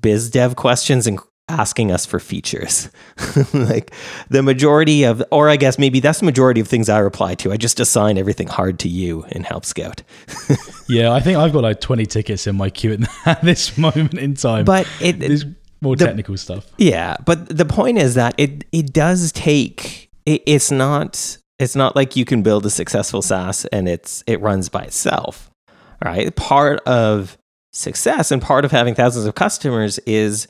biz 0.00 0.30
dev 0.30 0.56
questions 0.56 1.06
and 1.06 1.18
asking 1.48 1.92
us 1.92 2.06
for 2.06 2.18
features. 2.18 2.90
like 3.52 3.92
the 4.30 4.42
majority 4.42 5.04
of, 5.04 5.22
or 5.30 5.48
I 5.48 5.56
guess 5.56 5.78
maybe 5.78 6.00
that's 6.00 6.20
the 6.20 6.24
majority 6.24 6.60
of 6.60 6.68
things 6.68 6.88
I 6.88 6.98
reply 6.98 7.34
to. 7.36 7.52
I 7.52 7.56
just 7.56 7.80
assign 7.80 8.18
everything 8.18 8.48
hard 8.48 8.78
to 8.80 8.88
you 8.88 9.24
in 9.30 9.44
Help 9.44 9.64
Scout. 9.64 10.02
yeah, 10.88 11.12
I 11.12 11.20
think 11.20 11.38
I've 11.38 11.52
got 11.52 11.62
like 11.62 11.80
20 11.80 12.06
tickets 12.06 12.46
in 12.46 12.56
my 12.56 12.70
queue 12.70 12.98
at 13.26 13.42
this 13.42 13.76
moment 13.76 14.14
in 14.14 14.34
time. 14.34 14.64
But 14.64 14.88
it, 15.00 15.18
there's 15.18 15.44
more 15.80 15.96
the, 15.96 16.06
technical 16.06 16.36
stuff. 16.36 16.66
Yeah, 16.78 17.16
but 17.24 17.48
the 17.48 17.66
point 17.66 17.98
is 17.98 18.14
that 18.14 18.34
it 18.38 18.64
it 18.72 18.92
does 18.92 19.32
take. 19.32 20.10
It, 20.26 20.42
it's 20.46 20.70
not. 20.70 21.38
It's 21.60 21.76
not 21.76 21.94
like 21.94 22.16
you 22.16 22.24
can 22.24 22.42
build 22.42 22.66
a 22.66 22.70
successful 22.70 23.22
SaaS 23.22 23.64
and 23.66 23.88
it's 23.88 24.24
it 24.26 24.40
runs 24.40 24.68
by 24.68 24.82
itself. 24.82 25.50
All 26.04 26.10
right, 26.10 26.34
part 26.34 26.80
of 26.80 27.38
success 27.74 28.30
and 28.30 28.40
part 28.40 28.64
of 28.64 28.70
having 28.70 28.94
thousands 28.94 29.26
of 29.26 29.34
customers 29.34 29.98
is 30.00 30.46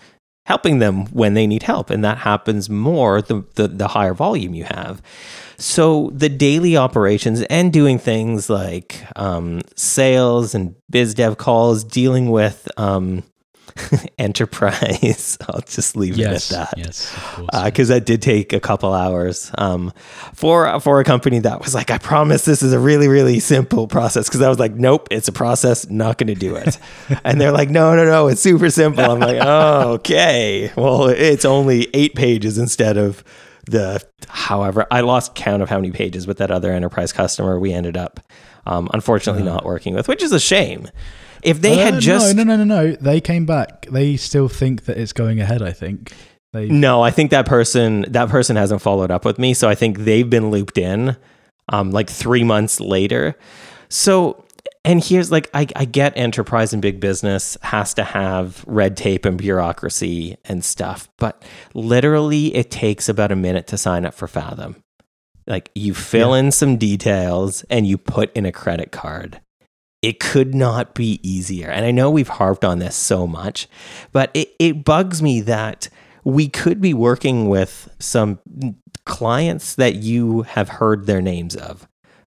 helping 0.47 0.79
them 0.79 1.07
when 1.07 1.35
they 1.35 1.47
need 1.47 1.63
help. 1.63 1.91
And 1.91 2.05
that 2.05 2.19
happens 2.19 2.69
more 2.69 3.23
the, 3.23 3.45
the, 3.55 3.67
the, 3.67 3.89
higher 3.89 4.13
volume 4.13 4.55
you 4.55 4.65
have. 4.65 5.01
So 5.57 6.11
the 6.13 6.29
daily 6.29 6.77
operations 6.77 7.43
and 7.43 7.73
doing 7.73 7.99
things 7.99 8.51
like 8.51 9.03
um, 9.17 9.63
sales 9.75 10.55
and 10.55 10.75
biz 10.91 11.15
dev 11.15 11.39
calls, 11.39 11.83
dealing 11.83 12.31
with 12.31 12.69
um, 12.77 13.23
enterprise. 14.19 15.39
I'll 15.49 15.61
just 15.61 15.97
leave 15.97 16.17
yes, 16.17 16.51
it 16.51 16.55
at 16.55 16.71
that. 16.71 16.79
Yes, 16.79 17.15
because 17.65 17.91
uh, 17.91 17.95
that 17.95 18.07
did 18.07 18.23
take 18.23 18.53
a 18.53 18.61
couple 18.61 18.93
hours 18.93 19.51
um, 19.59 19.93
for 20.35 20.81
for 20.81 21.01
a 21.01 21.05
company 21.05 21.39
that 21.41 21.61
was 21.61 21.75
like, 21.75 21.91
I 21.91 21.99
promise 21.99 22.45
this 22.45 22.63
is 22.63 22.73
a 22.73 22.79
really 22.79 23.09
really 23.09 23.41
simple 23.41 23.87
process. 23.87 24.29
Because 24.29 24.43
I 24.43 24.49
was 24.49 24.59
like, 24.59 24.75
Nope, 24.75 25.09
it's 25.11 25.29
a 25.29 25.33
process, 25.33 25.89
not 25.91 26.19
going 26.19 26.29
to 26.29 26.35
do 26.35 26.57
it. 26.57 26.79
and 27.25 27.41
they're 27.41 27.53
like, 27.53 27.71
No, 27.71 27.95
no, 27.97 28.05
no, 28.05 28.29
it's 28.29 28.41
super 28.41 28.71
simple. 28.71 29.05
I'm 29.05 29.21
like, 29.21 29.39
Oh, 29.41 29.93
okay. 29.95 30.73
Well, 30.77 31.09
it's 31.09 31.45
only 31.45 31.89
eight 31.95 32.15
pages 32.15 32.59
instead 32.59 32.97
of 32.97 33.25
the 33.67 34.05
however 34.29 34.87
I 34.91 35.01
lost 35.01 35.35
count 35.35 35.63
of 35.63 35.71
how 35.71 35.77
many 35.77 35.91
pages 35.91 36.27
with 36.27 36.39
that 36.39 36.51
other 36.51 36.71
enterprise 36.71 37.13
customer 37.13 37.59
we 37.59 37.73
ended 37.73 37.97
up 37.97 38.21
um, 38.67 38.89
unfortunately 38.93 39.43
uh, 39.43 39.53
not 39.53 39.65
working 39.65 39.95
with, 39.95 40.09
which 40.09 40.23
is 40.23 40.33
a 40.33 40.41
shame. 40.41 40.89
If 41.45 41.61
they 41.61 41.81
uh, 41.81 41.93
had 41.93 42.01
just 42.01 42.35
no, 42.35 42.43
no, 42.43 42.57
no, 42.57 42.65
no, 42.65 42.87
no, 42.87 42.97
they 42.97 43.21
came 43.21 43.45
back. 43.45 43.87
They 43.91 44.17
still 44.17 44.49
think 44.49 44.87
that 44.87 44.97
it's 44.97 45.13
going 45.13 45.41
ahead. 45.41 45.63
I 45.63 45.73
think. 45.73 46.13
They... 46.53 46.69
No, 46.69 47.03
I 47.03 47.11
think 47.11 47.31
that 47.31 47.47
person 47.47 48.07
that 48.09 48.31
person 48.31 48.57
hasn't 48.57 48.81
followed 48.81 49.11
up 49.11 49.25
with 49.25 49.39
me, 49.39 49.55
so 49.55 49.69
I 49.69 49.75
think 49.75 49.99
they've 49.99 50.29
been 50.29 50.51
looped 50.51 50.79
in, 50.79 51.17
um, 51.69 51.91
like 51.91 52.09
three 52.09 52.45
months 52.45 52.81
later. 52.81 53.37
So, 53.91 54.45
and 54.85 55.05
here's 55.05 55.31
like 55.31 55.51
I, 55.53 55.67
I 55.77 55.85
get 55.85 56.17
enterprise 56.17 56.73
and 56.73 56.81
big 56.81 56.99
business 56.99 57.59
has 57.63 57.93
to 57.95 58.05
have 58.05 58.65
red 58.67 58.97
tape 58.97 59.27
and 59.27 59.37
bureaucracy 59.37 60.39
and 60.47 60.65
stuff, 60.65 61.09
but 61.19 61.45
literally 61.75 62.55
it 62.55 62.71
takes 62.71 63.09
about 63.09 63.33
a 63.33 63.37
minute 63.37 63.67
to 63.69 63.77
sign 63.77 64.07
up 64.07 64.15
for 64.15 64.27
Fathom. 64.27 64.77
Like 65.47 65.71
you 65.75 65.93
fill 65.93 66.31
yeah. 66.31 66.41
in 66.41 66.53
some 66.53 66.79
details 66.79 67.65
and 67.65 67.87
you 67.87 67.99
put 67.99 68.35
in 68.35 68.47
a 68.47 68.53
credit 68.53 68.93
card 68.93 69.41
it 70.05 70.21
could 70.21 70.55
not 70.55 70.95
be 70.95 71.19
easier. 71.23 71.71
And 71.71 71.87
I 71.87 71.91
know 71.91 72.11
we've 72.11 72.29
harped 72.29 72.63
on 72.63 72.79
this 72.79 72.95
so 72.95 73.27
much, 73.27 73.67
but 74.13 74.31
it, 74.35 74.51
it 74.59 74.85
bugs 74.85 75.23
me 75.23 75.41
that 75.41 75.89
we 76.25 76.47
could 76.47 76.79
be 76.79 76.93
working 76.93 77.49
with 77.49 77.89
some 77.99 78.39
clients 79.07 79.77
that 79.77 79.95
you 79.95 80.43
have 80.43 80.69
heard 80.69 81.07
their 81.07 81.23
names 81.23 81.57
of, 81.57 81.89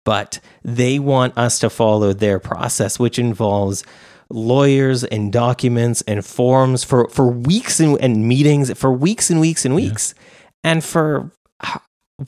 but 0.03 0.39
they 0.63 0.97
want 0.97 1.37
us 1.37 1.59
to 1.59 1.69
follow 1.69 2.11
their 2.11 2.39
process, 2.39 2.97
which 2.97 3.19
involves 3.19 3.83
lawyers 4.31 5.03
and 5.03 5.31
documents 5.31 6.01
and 6.07 6.25
forms 6.25 6.83
for, 6.83 7.07
for 7.09 7.27
weeks 7.27 7.79
and, 7.79 8.01
and 8.01 8.27
meetings 8.27 8.75
for 8.79 8.91
weeks 8.91 9.29
and 9.29 9.39
weeks 9.39 9.63
and 9.63 9.75
weeks. 9.75 10.15
Yeah. 10.17 10.23
And 10.71 10.83
for 10.83 11.31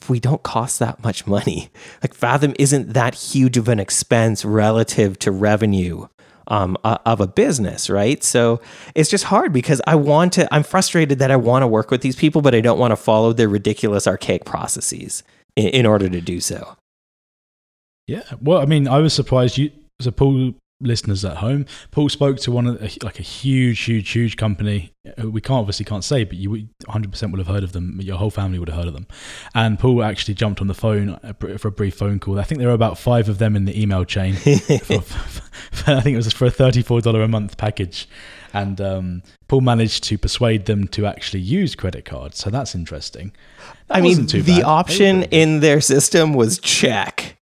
we 0.08 0.20
don't 0.20 0.42
cost 0.42 0.78
that 0.78 1.02
much 1.02 1.26
money. 1.26 1.70
Like 2.02 2.14
Fathom 2.14 2.54
isn't 2.58 2.92
that 2.94 3.14
huge 3.14 3.56
of 3.56 3.68
an 3.68 3.80
expense 3.80 4.44
relative 4.44 5.18
to 5.20 5.30
revenue 5.30 6.08
um, 6.48 6.76
of 6.84 7.20
a 7.20 7.26
business, 7.26 7.88
right? 7.88 8.22
So 8.22 8.60
it's 8.94 9.10
just 9.10 9.24
hard 9.24 9.52
because 9.52 9.80
I 9.86 9.94
want 9.94 10.34
to. 10.34 10.52
I'm 10.52 10.62
frustrated 10.62 11.18
that 11.18 11.30
I 11.30 11.36
want 11.36 11.62
to 11.62 11.66
work 11.66 11.90
with 11.90 12.02
these 12.02 12.16
people, 12.16 12.42
but 12.42 12.54
I 12.54 12.60
don't 12.60 12.78
want 12.78 12.92
to 12.92 12.96
follow 12.96 13.32
their 13.32 13.48
ridiculous, 13.48 14.06
archaic 14.06 14.44
processes 14.44 15.22
in, 15.56 15.68
in 15.68 15.86
order 15.86 16.08
to 16.08 16.20
do 16.20 16.40
so. 16.40 16.76
Yeah, 18.06 18.22
well, 18.40 18.60
I 18.60 18.66
mean, 18.66 18.88
I 18.88 18.98
was 18.98 19.14
surprised. 19.14 19.56
You 19.58 19.70
so 20.00 20.10
listeners 20.82 21.24
at 21.24 21.38
home. 21.38 21.66
Paul 21.90 22.08
spoke 22.08 22.38
to 22.38 22.52
one 22.52 22.66
of 22.66 23.02
like 23.02 23.18
a 23.18 23.22
huge, 23.22 23.80
huge, 23.80 24.10
huge 24.10 24.36
company. 24.36 24.92
We 25.18 25.40
can't 25.40 25.58
obviously 25.58 25.84
can't 25.84 26.04
say, 26.04 26.24
but 26.24 26.36
you 26.36 26.68
100% 26.84 27.30
would 27.30 27.38
have 27.38 27.46
heard 27.46 27.64
of 27.64 27.72
them. 27.72 28.00
Your 28.00 28.16
whole 28.16 28.30
family 28.30 28.58
would 28.58 28.68
have 28.68 28.78
heard 28.78 28.88
of 28.88 28.94
them. 28.94 29.06
And 29.54 29.78
Paul 29.78 30.02
actually 30.02 30.34
jumped 30.34 30.60
on 30.60 30.66
the 30.66 30.74
phone 30.74 31.18
for 31.58 31.68
a 31.68 31.72
brief 31.72 31.94
phone 31.94 32.18
call. 32.18 32.38
I 32.38 32.44
think 32.44 32.58
there 32.58 32.68
were 32.68 32.74
about 32.74 32.98
five 32.98 33.28
of 33.28 33.38
them 33.38 33.56
in 33.56 33.64
the 33.64 33.80
email 33.80 34.04
chain. 34.04 34.34
for, 34.34 35.00
for, 35.00 35.42
I 35.90 36.00
think 36.00 36.14
it 36.14 36.16
was 36.16 36.32
for 36.32 36.46
a 36.46 36.50
$34 36.50 37.24
a 37.24 37.28
month 37.28 37.56
package. 37.56 38.08
And 38.52 38.80
um, 38.80 39.22
Paul 39.48 39.62
managed 39.62 40.04
to 40.04 40.18
persuade 40.18 40.66
them 40.66 40.86
to 40.88 41.06
actually 41.06 41.40
use 41.40 41.74
credit 41.74 42.04
cards. 42.04 42.38
So 42.38 42.50
that's 42.50 42.74
interesting. 42.74 43.32
That 43.88 43.98
I 43.98 44.00
mean, 44.00 44.26
the 44.26 44.42
bad. 44.42 44.62
option 44.64 45.22
in 45.24 45.60
their 45.60 45.80
system 45.80 46.34
was 46.34 46.58
check. 46.58 47.38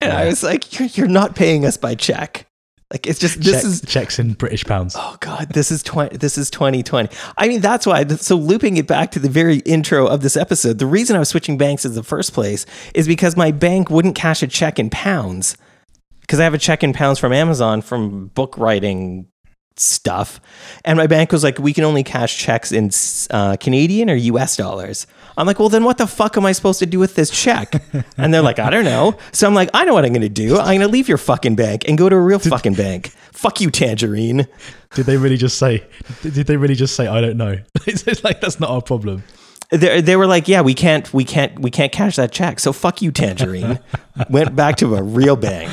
And 0.00 0.12
yeah. 0.12 0.18
I 0.18 0.26
was 0.26 0.42
like, 0.42 0.78
you're, 0.78 0.88
you're 0.88 1.08
not 1.08 1.34
paying 1.34 1.64
us 1.64 1.76
by 1.76 1.94
check. 1.94 2.47
Like 2.90 3.06
it's 3.06 3.18
just 3.18 3.42
this 3.42 3.56
Check, 3.56 3.64
is 3.64 3.80
checks 3.82 4.18
in 4.18 4.32
British 4.32 4.64
pounds. 4.64 4.94
Oh 4.98 5.16
god, 5.20 5.50
this 5.50 5.70
is 5.70 5.82
twenty. 5.82 6.16
This 6.16 6.38
is 6.38 6.48
twenty 6.48 6.82
twenty. 6.82 7.14
I 7.36 7.46
mean, 7.46 7.60
that's 7.60 7.84
why. 7.84 8.06
So 8.06 8.34
looping 8.34 8.78
it 8.78 8.86
back 8.86 9.10
to 9.10 9.18
the 9.18 9.28
very 9.28 9.58
intro 9.58 10.06
of 10.06 10.22
this 10.22 10.38
episode, 10.38 10.78
the 10.78 10.86
reason 10.86 11.14
I 11.14 11.18
was 11.18 11.28
switching 11.28 11.58
banks 11.58 11.84
in 11.84 11.94
the 11.94 12.02
first 12.02 12.32
place 12.32 12.64
is 12.94 13.06
because 13.06 13.36
my 13.36 13.50
bank 13.50 13.90
wouldn't 13.90 14.14
cash 14.14 14.42
a 14.42 14.46
check 14.46 14.78
in 14.78 14.88
pounds 14.88 15.58
because 16.22 16.40
I 16.40 16.44
have 16.44 16.54
a 16.54 16.58
check 16.58 16.82
in 16.82 16.94
pounds 16.94 17.18
from 17.18 17.34
Amazon 17.34 17.82
from 17.82 18.28
book 18.28 18.56
writing 18.56 19.26
stuff, 19.76 20.40
and 20.82 20.96
my 20.96 21.06
bank 21.06 21.30
was 21.30 21.44
like, 21.44 21.58
we 21.58 21.74
can 21.74 21.84
only 21.84 22.02
cash 22.02 22.38
checks 22.38 22.72
in 22.72 22.90
uh, 23.30 23.56
Canadian 23.60 24.08
or 24.08 24.14
U.S. 24.14 24.56
dollars. 24.56 25.06
I'm 25.38 25.46
like, 25.46 25.60
well, 25.60 25.68
then 25.68 25.84
what 25.84 25.98
the 25.98 26.06
fuck 26.08 26.36
am 26.36 26.44
I 26.44 26.52
supposed 26.52 26.80
to 26.80 26.86
do 26.86 26.98
with 26.98 27.14
this 27.14 27.30
check? 27.30 27.82
And 28.16 28.34
they're 28.34 28.42
like, 28.42 28.58
I 28.58 28.68
don't 28.68 28.84
know. 28.84 29.16
So 29.32 29.46
I'm 29.46 29.54
like, 29.54 29.70
I 29.72 29.84
know 29.84 29.94
what 29.94 30.04
I'm 30.04 30.12
going 30.12 30.22
to 30.22 30.28
do. 30.28 30.58
I'm 30.58 30.66
going 30.66 30.80
to 30.80 30.88
leave 30.88 31.08
your 31.08 31.18
fucking 31.18 31.54
bank 31.54 31.88
and 31.88 31.96
go 31.96 32.08
to 32.08 32.16
a 32.16 32.20
real 32.20 32.40
did, 32.40 32.50
fucking 32.50 32.74
bank. 32.74 33.10
Fuck 33.32 33.60
you, 33.60 33.70
Tangerine. 33.70 34.48
Did 34.94 35.06
they 35.06 35.16
really 35.16 35.36
just 35.36 35.56
say, 35.56 35.86
did 36.22 36.34
they 36.34 36.56
really 36.56 36.74
just 36.74 36.96
say, 36.96 37.06
I 37.06 37.20
don't 37.20 37.36
know? 37.36 37.58
it's 37.86 38.24
like, 38.24 38.40
that's 38.40 38.58
not 38.58 38.70
our 38.70 38.82
problem. 38.82 39.22
They, 39.70 40.00
they 40.00 40.16
were 40.16 40.26
like, 40.26 40.48
yeah, 40.48 40.62
we 40.62 40.74
can't, 40.74 41.12
we 41.14 41.24
can't, 41.24 41.56
we 41.60 41.70
can't 41.70 41.92
cash 41.92 42.16
that 42.16 42.32
check. 42.32 42.58
So 42.58 42.72
fuck 42.72 43.00
you, 43.00 43.12
Tangerine. 43.12 43.78
Went 44.30 44.56
back 44.56 44.76
to 44.78 44.96
a 44.96 45.02
real 45.02 45.36
bank. 45.36 45.70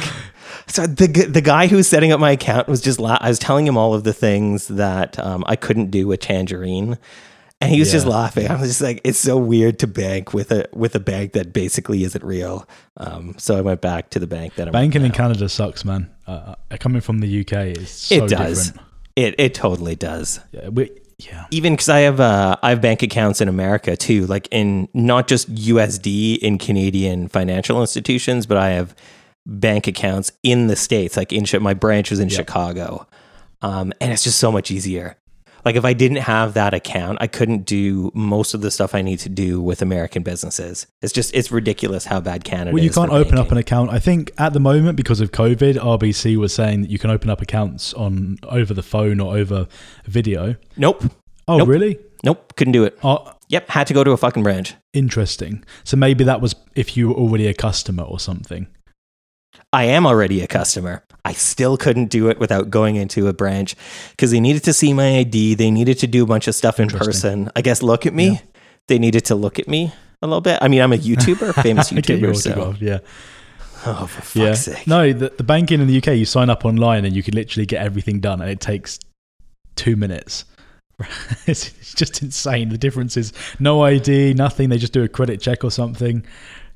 so 0.67 0.85
the 0.85 1.07
the 1.07 1.41
guy 1.41 1.67
who 1.67 1.77
was 1.77 1.87
setting 1.87 2.11
up 2.11 2.19
my 2.19 2.31
account 2.31 2.67
was 2.67 2.81
just 2.81 2.99
la- 2.99 3.17
I 3.21 3.29
was 3.29 3.39
telling 3.39 3.65
him 3.65 3.77
all 3.77 3.93
of 3.93 4.03
the 4.03 4.13
things 4.13 4.67
that 4.67 5.17
um, 5.19 5.43
I 5.47 5.55
couldn't 5.55 5.91
do 5.91 6.07
with 6.07 6.19
Tangerine, 6.19 6.97
and 7.61 7.71
he 7.71 7.79
was 7.79 7.91
just 7.91 8.05
laughing. 8.05 8.47
I 8.49 8.59
was 8.59 8.69
just 8.69 8.81
like, 8.81 9.01
it's 9.03 9.17
so 9.17 9.37
weird 9.37 9.79
to 9.79 9.87
bank 9.87 10.33
with 10.33 10.51
a 10.51 10.67
with 10.73 10.93
a 10.95 10.99
bank 10.99 11.33
that 11.33 11.53
basically 11.53 12.03
isn't 12.03 12.23
real. 12.23 12.67
Um, 12.97 13.35
so 13.37 13.57
I 13.57 13.61
went 13.61 13.81
back 13.81 14.09
to 14.11 14.19
the 14.19 14.27
bank 14.27 14.55
that 14.55 14.67
I'm 14.67 14.73
Banking 14.73 15.03
in. 15.03 15.11
Canada 15.11 15.47
sucks, 15.49 15.83
man. 15.85 16.09
Uh, 16.27 16.55
uh, 16.71 16.77
coming 16.79 17.01
from 17.01 17.19
the 17.19 17.39
UK, 17.41 17.53
it's 17.77 17.91
so 17.91 18.15
It 18.25 18.29
does. 18.29 18.67
different. 18.71 18.87
It 19.15 19.35
it 19.39 19.53
totally 19.53 19.95
does. 19.95 20.39
Yeah, 20.51 20.69
we, 20.69 20.91
yeah. 21.17 21.45
Even 21.49 21.73
because 21.73 21.87
I 21.87 21.99
have 22.01 22.19
uh, 22.19 22.57
I 22.61 22.71
have 22.71 22.81
bank 22.81 23.01
accounts 23.01 23.39
in 23.39 23.47
America 23.47 23.95
too, 23.95 24.25
like 24.27 24.49
in 24.51 24.89
not 24.93 25.27
just 25.29 25.53
USD 25.55 26.37
in 26.39 26.57
Canadian 26.57 27.29
financial 27.29 27.79
institutions, 27.79 28.45
but 28.45 28.57
I 28.57 28.71
have 28.71 28.93
bank 29.45 29.87
accounts 29.87 30.31
in 30.43 30.67
the 30.67 30.75
states, 30.75 31.15
like 31.15 31.31
in 31.31 31.45
my 31.61 31.73
branch 31.73 32.11
is 32.11 32.19
in 32.19 32.27
Yep. 32.29 32.35
Chicago, 32.37 33.07
um, 33.61 33.93
and 34.01 34.11
it's 34.11 34.23
just 34.23 34.39
so 34.39 34.51
much 34.51 34.71
easier. 34.71 35.15
Like 35.65 35.75
if 35.75 35.83
I 35.83 35.93
didn't 35.93 36.17
have 36.19 36.53
that 36.53 36.73
account, 36.75 37.17
I 37.21 37.27
couldn't 37.27 37.65
do 37.65 38.11
most 38.13 38.53
of 38.53 38.61
the 38.61 38.69
stuff 38.69 38.93
I 38.93 39.01
need 39.01 39.17
to 39.19 39.29
do 39.29 39.59
with 39.59 39.81
American 39.81 40.21
businesses. 40.21 40.85
It's 41.01 41.11
just 41.11 41.33
it's 41.33 41.51
ridiculous 41.51 42.05
how 42.05 42.19
bad 42.19 42.43
Canada. 42.43 42.69
Is. 42.69 42.73
Well, 42.75 42.83
you 42.83 42.91
can't 42.91 43.11
open 43.11 43.37
up 43.39 43.51
an 43.51 43.57
account. 43.57 43.89
I 43.89 43.97
think 43.99 44.31
at 44.37 44.53
the 44.53 44.59
moment, 44.59 44.95
because 44.95 45.19
of 45.21 45.31
COVID, 45.31 45.75
RBC 45.77 46.37
was 46.37 46.53
saying 46.53 46.83
that 46.83 46.91
you 46.91 46.99
can 46.99 47.09
open 47.09 47.29
up 47.31 47.41
accounts 47.41 47.93
on 47.95 48.37
over 48.43 48.73
the 48.75 48.83
phone 48.83 49.19
or 49.19 49.35
over 49.35 49.67
video. 50.05 50.55
Nope, 50.77 51.03
Oh, 51.47 51.57
Nope. 51.57 51.67
really? 51.67 51.99
nope, 52.23 52.53
couldn't 52.55 52.73
do 52.73 52.83
it. 52.83 52.97
Oh, 53.03 53.31
Yep, 53.49 53.69
had 53.69 53.85
to 53.87 53.93
go 53.93 54.03
to 54.03 54.11
a 54.11 54.17
fucking 54.17 54.41
branch. 54.43 54.73
interesting. 54.93 55.63
So 55.83 55.97
maybe 55.97 56.23
that 56.23 56.41
was 56.41 56.55
if 56.75 56.95
you 56.97 57.09
were 57.09 57.13
already 57.15 57.47
a 57.47 57.53
customer 57.53 58.03
or 58.03 58.19
something. 58.19 58.67
I 59.73 59.85
am 59.85 60.05
already 60.05 60.41
a 60.41 60.47
customer. 60.47 61.03
I 61.23 61.33
still 61.33 61.75
couldn't 61.75 62.07
do 62.07 62.29
it 62.29 62.39
without 62.39 62.69
going 62.69 62.95
into 62.95 63.27
a 63.27 63.33
branch 63.33 63.75
because 64.11 64.31
they 64.31 64.39
needed 64.39 64.63
to 64.65 64.73
see 64.73 64.93
my 64.93 65.17
ID. 65.17 65.55
They 65.55 65.71
needed 65.71 65.99
to 65.99 66.07
do 66.07 66.23
a 66.23 66.25
bunch 66.25 66.47
of 66.47 66.55
stuff 66.55 66.79
in 66.79 66.87
person. 66.87 67.49
I 67.55 67.61
guess 67.61 67.81
look 67.81 68.05
at 68.05 68.13
me. 68.13 68.29
Yeah. 68.29 68.39
They 68.87 68.99
needed 68.99 69.25
to 69.25 69.35
look 69.35 69.57
at 69.57 69.67
me 69.67 69.91
a 70.21 70.27
little 70.27 70.41
bit. 70.41 70.59
I 70.61 70.67
mean, 70.67 70.81
I'm 70.81 70.93
a 70.93 70.97
YouTuber, 70.97 71.61
famous 71.63 71.91
I 71.91 71.95
get 71.95 72.19
your 72.19 72.31
YouTuber. 72.31 72.37
So, 72.37 72.51
autograph, 72.51 72.81
yeah. 72.81 72.99
oh, 73.85 74.05
for 74.05 74.21
fuck's 74.21 74.35
yeah. 74.35 74.53
sake. 74.53 74.87
No, 74.87 75.11
the, 75.13 75.29
the 75.35 75.43
banking 75.43 75.81
in 75.81 75.87
the 75.87 75.97
UK, 75.97 76.17
you 76.17 76.25
sign 76.25 76.49
up 76.49 76.63
online 76.65 77.05
and 77.05 77.15
you 77.15 77.23
can 77.23 77.33
literally 77.33 77.65
get 77.65 77.83
everything 77.83 78.19
done, 78.19 78.41
and 78.41 78.49
it 78.49 78.59
takes 78.59 78.99
two 79.75 79.95
minutes. 79.95 80.45
it's, 81.47 81.69
it's 81.79 81.93
just 81.93 82.21
insane. 82.21 82.69
The 82.69 82.77
difference 82.77 83.17
is 83.17 83.33
no 83.59 83.83
ID, 83.83 84.33
nothing. 84.35 84.69
They 84.69 84.77
just 84.77 84.93
do 84.93 85.03
a 85.03 85.07
credit 85.07 85.41
check 85.41 85.63
or 85.63 85.71
something. 85.71 86.25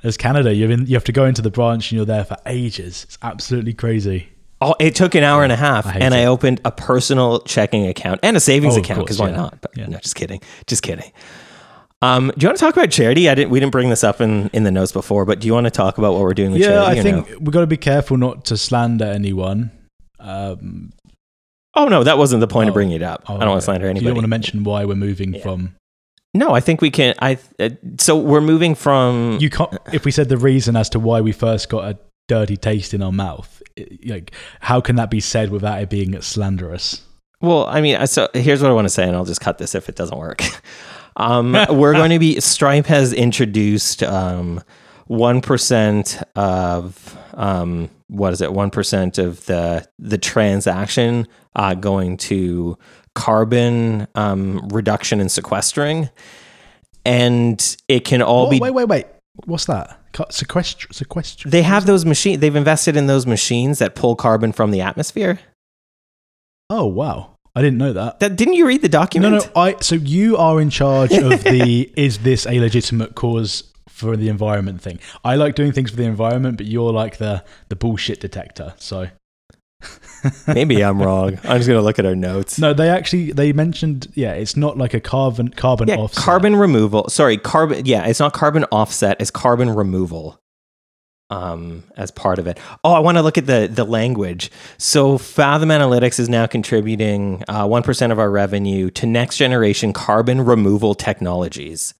As 0.03 0.15
Canada, 0.17 0.53
you're 0.53 0.71
in, 0.71 0.85
you 0.87 0.95
have 0.95 1.03
to 1.05 1.11
go 1.11 1.25
into 1.25 1.41
the 1.41 1.49
branch 1.51 1.91
and 1.91 1.97
you're 1.97 2.05
there 2.05 2.23
for 2.23 2.37
ages. 2.45 3.03
It's 3.03 3.17
absolutely 3.21 3.73
crazy. 3.73 4.29
Oh, 4.61 4.75
it 4.79 4.95
took 4.95 5.15
an 5.15 5.23
hour 5.23 5.43
and 5.43 5.51
a 5.51 5.55
half, 5.57 5.85
I 5.87 5.93
and 5.99 6.13
I 6.13 6.25
opened 6.25 6.59
a 6.65 6.71
personal 6.71 7.39
checking 7.41 7.87
account 7.87 8.19
and 8.23 8.35
a 8.35 8.39
savings 8.39 8.75
Oh, 8.77 8.79
account 8.81 8.99
because 9.01 9.19
why 9.19 9.29
yeah. 9.29 9.35
not? 9.37 9.61
But 9.61 9.71
Yeah. 9.77 9.87
no, 9.87 9.97
just 9.99 10.15
kidding, 10.15 10.41
just 10.67 10.83
kidding. 10.83 11.11
Um, 12.01 12.31
do 12.37 12.43
you 12.43 12.47
want 12.47 12.57
to 12.57 12.63
talk 12.65 12.75
about 12.77 12.91
charity? 12.91 13.29
I 13.29 13.35
didn't. 13.35 13.51
We 13.51 13.59
didn't 13.59 13.73
bring 13.73 13.89
this 13.89 14.03
up 14.05 14.21
in, 14.21 14.49
in 14.53 14.63
the 14.63 14.71
notes 14.71 14.91
before, 14.93 15.25
but 15.25 15.39
do 15.41 15.47
you 15.47 15.53
want 15.53 15.65
to 15.65 15.71
talk 15.71 15.97
about 15.97 16.13
what 16.13 16.21
we're 16.21 16.33
doing 16.33 16.51
with 16.51 16.61
Yeah, 16.61 16.67
charity? 16.85 16.99
I 16.99 17.03
think 17.03 17.29
no? 17.29 17.37
we've 17.39 17.51
got 17.51 17.61
to 17.61 17.67
be 17.67 17.77
careful 17.77 18.15
not 18.17 18.45
to 18.45 18.57
slander 18.57 19.05
anyone. 19.05 19.71
Um, 20.19 20.91
Oh 21.75 21.87
no, 21.87 22.03
that 22.03 22.17
wasn't 22.17 22.39
the 22.41 22.47
point 22.47 22.67
of 22.67 22.73
Oh. 22.73 22.75
bringing 22.75 22.95
it 22.95 23.03
up. 23.03 23.23
oh, 23.27 23.35
I 23.35 23.39
don't 23.41 23.49
want 23.49 23.61
to 23.61 23.65
slander 23.65 23.85
You 23.85 23.91
anybody. 23.91 24.05
don't 24.07 24.15
want 24.15 24.23
to 24.23 24.29
mention 24.29 24.63
why 24.63 24.85
we're 24.85 24.95
moving 24.95 25.35
Yeah. 25.35 25.41
from. 25.41 25.75
No, 26.33 26.51
I 26.53 26.59
think 26.59 26.81
we 26.81 26.91
can. 26.91 27.15
I 27.19 27.37
uh, 27.59 27.69
so 27.99 28.17
we're 28.17 28.41
moving 28.41 28.75
from. 28.75 29.37
You 29.41 29.49
can't. 29.49 29.75
If 29.91 30.05
we 30.05 30.11
said 30.11 30.29
the 30.29 30.37
reason 30.37 30.75
as 30.75 30.89
to 30.91 30.99
why 30.99 31.21
we 31.21 31.31
first 31.31 31.69
got 31.69 31.85
a 31.85 31.97
dirty 32.27 32.55
taste 32.57 32.93
in 32.93 33.01
our 33.01 33.11
mouth, 33.11 33.61
it- 33.75 34.07
like 34.07 34.31
how 34.59 34.79
can 34.81 34.95
that 34.97 35.09
be 35.09 35.19
said 35.19 35.49
without 35.49 35.81
it 35.81 35.89
being 35.89 36.19
slanderous? 36.21 37.01
well, 37.41 37.65
I 37.67 37.81
mean, 37.81 37.95
I- 37.95 38.05
so 38.05 38.27
here's 38.33 38.61
what 38.61 38.69
I 38.69 38.73
want 38.73 38.85
to 38.85 38.89
say, 38.93 39.03
and 39.07 39.15
I'll 39.15 39.25
just 39.25 39.41
cut 39.41 39.57
this 39.57 39.73
if 39.75 39.89
it 39.89 39.95
doesn't 39.95 40.17
work. 40.17 40.41
Um, 41.17 41.51
we're 41.51 41.93
going 41.93 42.11
to 42.11 42.19
be. 42.19 42.39
Stripe 42.39 42.85
has 42.85 43.11
introduced 43.11 44.03
um 44.03 44.61
one 45.07 45.41
percent 45.41 46.21
of 46.37 47.17
um 47.33 47.89
what 48.07 48.31
is 48.31 48.39
it? 48.41 48.53
One 48.53 48.69
percent 48.69 49.17
of 49.17 49.45
the 49.45 49.85
the 49.97 50.17
transaction 50.17 51.27
uh, 51.57 51.73
going 51.73 52.15
to 52.17 52.77
carbon 53.19 54.07
um, 54.15 54.67
reduction 54.71 55.19
and 55.19 55.29
sequestering, 55.31 56.09
and 57.05 57.77
it 57.87 58.05
can 58.05 58.21
all 58.21 58.43
What- 58.45 58.51
be 58.51 58.59
wait, 58.59 58.73
wait, 58.73 58.87
wait. 58.87 59.05
What's 59.45 59.65
that? 59.65 59.97
Sequestr. 60.13 60.87
Sequestr. 60.87 61.49
They 61.49 61.61
have 61.61 61.85
those 61.85 62.03
machines. 62.05 62.39
They've 62.41 62.55
invested 62.55 62.97
in 62.97 63.07
those 63.07 63.25
machines 63.25 63.79
that 63.79 63.95
pull 63.95 64.15
carbon 64.15 64.51
from 64.51 64.71
the 64.71 64.81
atmosphere. 64.81 65.39
Oh 66.69 66.85
wow! 66.85 67.35
I 67.55 67.61
didn't 67.61 67.77
know 67.77 67.93
that. 67.93 68.19
That 68.19 68.35
didn't 68.35 68.55
you 68.55 68.67
read 68.67 68.81
the 68.81 68.89
document? 68.89 69.33
No, 69.33 69.39
no. 69.39 69.51
I. 69.55 69.75
So 69.81 69.95
you 69.95 70.35
are 70.37 70.59
in 70.59 70.69
charge 70.69 71.13
of 71.13 71.43
the. 71.43 71.89
is 71.95 72.19
this 72.19 72.45
a 72.47 72.59
legitimate 72.59 73.15
cause 73.15 73.63
for 73.87 74.17
the 74.17 74.27
environment 74.29 74.81
thing? 74.81 74.99
I 75.23 75.35
like 75.35 75.55
doing 75.55 75.71
things 75.71 75.89
for 75.91 75.95
the 75.97 76.03
environment, 76.03 76.57
but 76.57 76.65
you're 76.65 76.91
like 76.91 77.17
the 77.17 77.43
the 77.69 77.75
bullshit 77.77 78.19
detector. 78.19 78.73
So 78.77 79.07
Maybe 80.47 80.83
I'm 80.83 81.01
wrong. 81.01 81.39
I'm 81.43 81.57
just 81.57 81.67
gonna 81.67 81.81
look 81.81 81.99
at 81.99 82.05
our 82.05 82.15
notes. 82.15 82.59
no, 82.59 82.73
they 82.73 82.89
actually 82.89 83.31
they 83.31 83.53
mentioned 83.53 84.07
yeah, 84.15 84.33
it's 84.33 84.55
not 84.55 84.77
like 84.77 84.93
a 84.93 84.99
carbon 84.99 85.49
carbon 85.49 85.87
yeah, 85.87 85.95
offset. 85.95 86.23
carbon 86.23 86.55
removal. 86.55 87.09
Sorry, 87.09 87.37
carbon. 87.37 87.85
Yeah, 87.85 88.05
it's 88.05 88.19
not 88.19 88.33
carbon 88.33 88.65
offset. 88.71 89.19
It's 89.19 89.31
carbon 89.31 89.69
removal. 89.69 90.41
Um, 91.31 91.83
as 91.95 92.09
part 92.09 92.39
of 92.39 92.47
it. 92.47 92.57
Oh, 92.83 92.91
I 92.91 92.99
want 92.99 93.19
to 93.19 93.21
look 93.21 93.37
at 93.37 93.45
the 93.45 93.69
the 93.71 93.83
language. 93.83 94.49
So 94.79 95.19
Fathom 95.19 95.69
Analytics 95.69 96.19
is 96.19 96.27
now 96.27 96.47
contributing 96.47 97.43
uh, 97.47 97.67
one 97.67 97.83
of 97.87 98.17
our 98.17 98.31
revenue 98.31 98.89
to 98.91 99.05
next 99.05 99.37
generation 99.37 99.93
carbon 99.93 100.41
removal 100.41 100.95
technologies. 100.95 101.93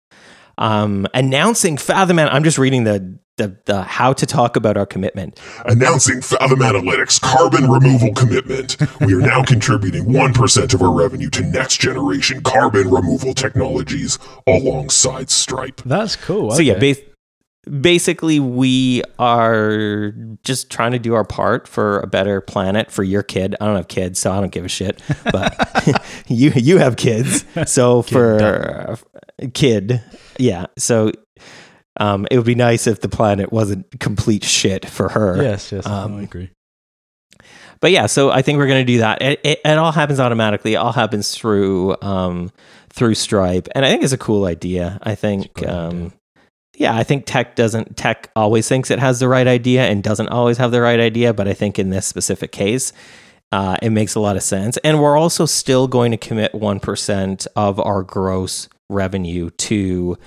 Um, 0.60 1.08
announcing 1.14 1.78
Fathom. 1.78 2.20
I'm 2.20 2.44
just 2.44 2.58
reading 2.58 2.84
the, 2.84 3.18
the 3.38 3.58
the 3.66 3.82
how 3.84 4.12
to 4.12 4.26
talk 4.26 4.58
about 4.58 4.76
our 4.76 4.86
commitment. 4.86 5.40
Announcing 5.66 6.22
Fathom 6.22 6.60
Analytics 6.60 7.22
carbon 7.22 7.70
removal 7.70 8.14
commitment. 8.14 8.76
We 9.00 9.14
are 9.14 9.22
now 9.22 9.44
contributing 9.44 10.04
1% 10.06 10.74
of 10.74 10.82
our 10.82 10.92
revenue 10.92 11.30
to 11.30 11.42
next 11.44 11.80
generation 11.80 12.42
carbon 12.44 12.90
removal 12.90 13.34
technologies 13.34 14.20
alongside 14.46 15.30
Stripe. 15.30 15.82
That's 15.86 16.18
cool. 16.18 16.52
So 16.52 16.62
yeah, 16.62 16.74
okay. 16.74 16.94
bas- 16.94 17.09
basically 17.70 18.40
we 18.40 19.04
are 19.18 20.12
just 20.44 20.70
trying 20.70 20.92
to 20.92 21.00
do 21.00 21.14
our 21.14 21.24
part 21.24 21.68
for 21.68 22.00
a 22.00 22.08
better 22.08 22.42
planet 22.42 22.92
for 22.92 23.04
your 23.04 23.24
kid. 23.24 23.56
I 23.62 23.66
don't 23.66 23.76
have 23.76 23.88
kids, 23.88 24.20
so 24.20 24.32
I 24.32 24.40
don't 24.40 24.52
give 24.52 24.66
a 24.66 24.70
shit. 24.70 25.02
But 25.32 26.04
you 26.28 26.52
you 26.56 26.78
have 26.78 26.96
kids, 26.96 27.46
so 27.72 28.02
for 28.02 28.98
kid, 29.54 30.02
yeah. 30.38 30.68
So 30.78 31.12
um, 32.00 32.28
it 32.32 32.38
would 32.38 32.46
be 32.46 32.56
nice 32.56 32.88
if 32.88 33.02
the 33.02 33.10
planet 33.10 33.52
wasn't 33.52 34.00
complete 34.00 34.44
shit 34.44 34.88
for 34.88 35.10
her. 35.10 35.42
yes, 35.42 35.72
yes, 35.72 35.86
um, 35.86 36.18
I 36.18 36.22
agree. 36.24 36.50
But 37.82 37.92
yeah, 37.92 38.08
so 38.08 38.30
I 38.30 38.42
think 38.42 38.58
we're 38.58 38.68
going 38.68 38.86
to 38.86 38.92
do 38.94 39.00
that. 39.00 39.22
It, 39.22 39.40
it, 39.44 39.62
it 39.64 39.78
all 39.78 39.94
happens 39.94 40.20
automatically. 40.20 40.74
It 40.74 40.78
all 40.78 40.92
happens 40.92 41.34
through 41.34 41.96
um, 42.02 42.52
through 42.90 43.16
Stripe, 43.16 43.70
and 43.74 43.86
I 43.86 43.90
think 43.90 44.04
it's 44.04 44.14
a 44.14 44.18
cool 44.18 44.46
idea. 44.46 45.00
I 45.02 45.16
think, 45.16 45.66
um, 45.66 45.88
idea. 45.90 46.12
Yeah, 46.80 46.96
I 46.96 47.04
think 47.04 47.26
tech 47.26 47.56
doesn't 47.56 47.98
tech 47.98 48.32
always 48.38 48.68
thinks 48.68 48.90
it 48.90 49.00
has 49.00 49.20
the 49.20 49.28
right 49.28 49.48
idea 49.48 49.86
and 49.86 50.02
doesn't 50.02 50.30
always 50.30 50.58
have 50.58 50.72
the 50.72 50.80
right 50.82 51.00
idea. 51.00 51.34
But 51.34 51.48
I 51.48 51.54
think 51.54 51.78
in 51.78 51.90
this 51.90 52.08
specific 52.08 52.54
case, 52.54 52.94
uh, 53.52 53.76
it 53.82 53.90
makes 53.90 54.16
a 54.16 54.22
lot 54.22 54.38
of 54.38 54.44
sense. 54.44 54.78
And 54.78 55.02
we're 55.02 55.18
also 55.18 55.46
still 55.46 55.90
going 55.90 56.12
to 56.12 56.18
commit 56.18 56.56
one 56.56 56.80
percent 56.80 57.46
of 57.58 57.82
our 57.82 58.02
gross 58.02 58.70
revenue 58.90 59.50
to 59.50 60.18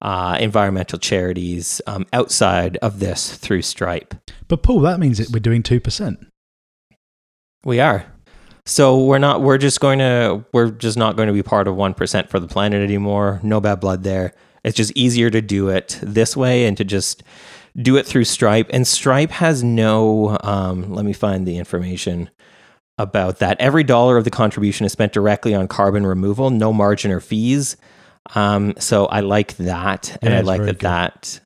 uh, 0.00 0.36
environmental 0.38 1.00
charities 1.00 1.82
um, 1.88 2.06
outside 2.12 2.76
of 2.76 3.00
this 3.00 3.36
through 3.36 3.62
Stripe. 3.62 4.14
But 4.46 4.62
Paul, 4.62 4.80
that 4.82 5.00
means 5.00 5.18
that 5.18 5.30
we're 5.30 5.40
doing 5.40 5.64
two 5.64 5.80
percent. 5.80 6.24
We 7.64 7.80
are. 7.80 8.06
So 8.64 9.04
we're 9.04 9.18
not. 9.18 9.42
We're 9.42 9.58
just 9.58 9.80
going 9.80 9.98
to. 9.98 10.44
We're 10.52 10.70
just 10.70 10.96
not 10.96 11.16
going 11.16 11.26
to 11.26 11.32
be 11.32 11.42
part 11.42 11.66
of 11.66 11.74
one 11.74 11.94
percent 11.94 12.30
for 12.30 12.38
the 12.38 12.46
planet 12.46 12.80
anymore. 12.80 13.40
No 13.42 13.60
bad 13.60 13.80
blood 13.80 14.04
there. 14.04 14.34
It's 14.66 14.76
just 14.76 14.92
easier 14.96 15.30
to 15.30 15.40
do 15.40 15.68
it 15.68 15.98
this 16.02 16.36
way 16.36 16.66
and 16.66 16.76
to 16.76 16.84
just 16.84 17.22
do 17.76 17.96
it 17.96 18.04
through 18.04 18.24
Stripe. 18.24 18.68
And 18.70 18.86
Stripe 18.86 19.30
has 19.30 19.62
no. 19.62 20.36
Um, 20.42 20.92
let 20.92 21.04
me 21.04 21.12
find 21.12 21.46
the 21.46 21.56
information 21.56 22.28
about 22.98 23.38
that. 23.38 23.60
Every 23.60 23.84
dollar 23.84 24.16
of 24.16 24.24
the 24.24 24.30
contribution 24.30 24.84
is 24.86 24.92
spent 24.92 25.12
directly 25.12 25.54
on 25.54 25.68
carbon 25.68 26.06
removal, 26.06 26.50
no 26.50 26.72
margin 26.72 27.10
or 27.10 27.20
fees. 27.20 27.76
Um, 28.34 28.74
so 28.78 29.06
I 29.06 29.20
like 29.20 29.56
that, 29.58 30.16
and 30.20 30.32
Yeah, 30.32 30.38
I 30.38 30.42
like 30.42 30.62
that 30.62 30.66
good. 30.66 30.80
that 30.80 31.40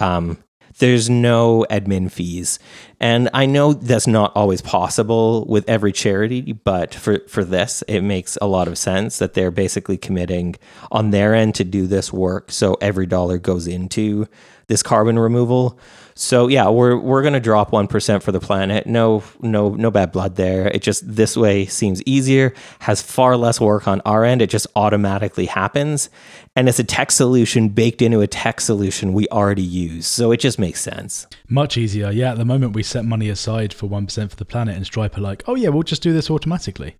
um, 0.00 0.38
there's 0.78 1.10
no 1.10 1.66
admin 1.70 2.10
fees. 2.10 2.58
And 3.00 3.28
I 3.32 3.46
know 3.46 3.72
that's 3.72 4.06
not 4.06 4.32
always 4.34 4.60
possible 4.60 5.44
with 5.46 5.68
every 5.68 5.92
charity, 5.92 6.52
but 6.52 6.94
for, 6.94 7.20
for 7.28 7.44
this, 7.44 7.82
it 7.86 8.00
makes 8.00 8.36
a 8.40 8.46
lot 8.46 8.66
of 8.66 8.76
sense 8.78 9.18
that 9.18 9.34
they're 9.34 9.50
basically 9.50 9.96
committing 9.96 10.56
on 10.90 11.10
their 11.10 11.34
end 11.34 11.54
to 11.56 11.64
do 11.64 11.86
this 11.86 12.12
work. 12.12 12.50
So 12.50 12.76
every 12.80 13.06
dollar 13.06 13.38
goes 13.38 13.68
into 13.68 14.26
this 14.68 14.82
carbon 14.82 15.18
removal. 15.18 15.78
So 16.14 16.48
yeah, 16.48 16.68
we're 16.68 16.96
we're 16.96 17.22
gonna 17.22 17.38
drop 17.40 17.70
one 17.72 17.86
percent 17.86 18.22
for 18.24 18.32
the 18.32 18.40
planet. 18.40 18.86
No 18.86 19.22
no 19.40 19.70
no 19.74 19.90
bad 19.90 20.10
blood 20.12 20.34
there. 20.36 20.66
It 20.68 20.82
just 20.82 21.02
this 21.06 21.36
way 21.36 21.64
seems 21.66 22.02
easier, 22.02 22.54
has 22.80 23.00
far 23.00 23.36
less 23.36 23.60
work 23.60 23.86
on 23.86 24.00
our 24.04 24.24
end. 24.24 24.42
It 24.42 24.50
just 24.50 24.66
automatically 24.74 25.46
happens, 25.46 26.10
and 26.56 26.68
it's 26.68 26.80
a 26.80 26.84
tech 26.84 27.12
solution 27.12 27.68
baked 27.68 28.02
into 28.02 28.20
a 28.20 28.26
tech 28.26 28.60
solution 28.60 29.12
we 29.12 29.28
already 29.28 29.62
use. 29.62 30.06
So 30.08 30.32
it 30.32 30.38
just 30.40 30.58
makes 30.58 30.80
sense. 30.80 31.26
Much 31.48 31.76
easier. 31.76 32.10
Yeah, 32.10 32.32
at 32.32 32.38
the 32.38 32.44
moment 32.44 32.74
we 32.74 32.82
set 32.82 33.04
money 33.04 33.28
aside 33.28 33.72
for 33.72 33.86
1% 33.88 34.30
for 34.30 34.36
the 34.36 34.44
planet 34.44 34.74
and 34.76 34.84
Stripe 34.84 35.16
are 35.16 35.20
like, 35.20 35.44
"Oh 35.46 35.54
yeah, 35.54 35.68
we'll 35.68 35.84
just 35.84 36.02
do 36.02 36.12
this 36.12 36.30
automatically." 36.30 36.96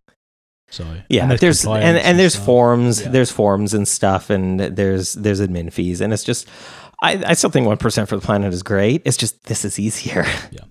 So, 0.71 0.85
Yeah, 1.09 1.31
and 1.31 1.39
there's 1.39 1.65
and, 1.65 1.73
compliance 1.73 2.05
and 2.05 2.19
there's 2.21 2.35
stuff. 2.35 2.45
forms, 2.47 3.01
Yeah. 3.03 3.09
there's 3.09 3.33
forms 3.33 3.75
and 3.75 3.89
stuff, 3.89 4.31
and 4.31 4.61
there's 4.61 5.15
there's 5.15 5.41
admin 5.41 5.73
fees, 5.73 6.01
and 6.01 6.13
it's 6.13 6.23
just. 6.25 6.47
I, 7.03 7.23
I 7.27 7.35
still 7.35 7.51
think 7.51 7.67
one 7.67 7.77
percent 7.77 8.09
for 8.09 8.17
the 8.17 8.23
planet 8.25 8.53
is 8.53 8.63
great. 8.63 9.03
It's 9.05 9.17
just 9.17 9.45
this 9.45 9.65
is 9.65 9.79
easier. 9.79 10.25
Yeah. 10.51 10.65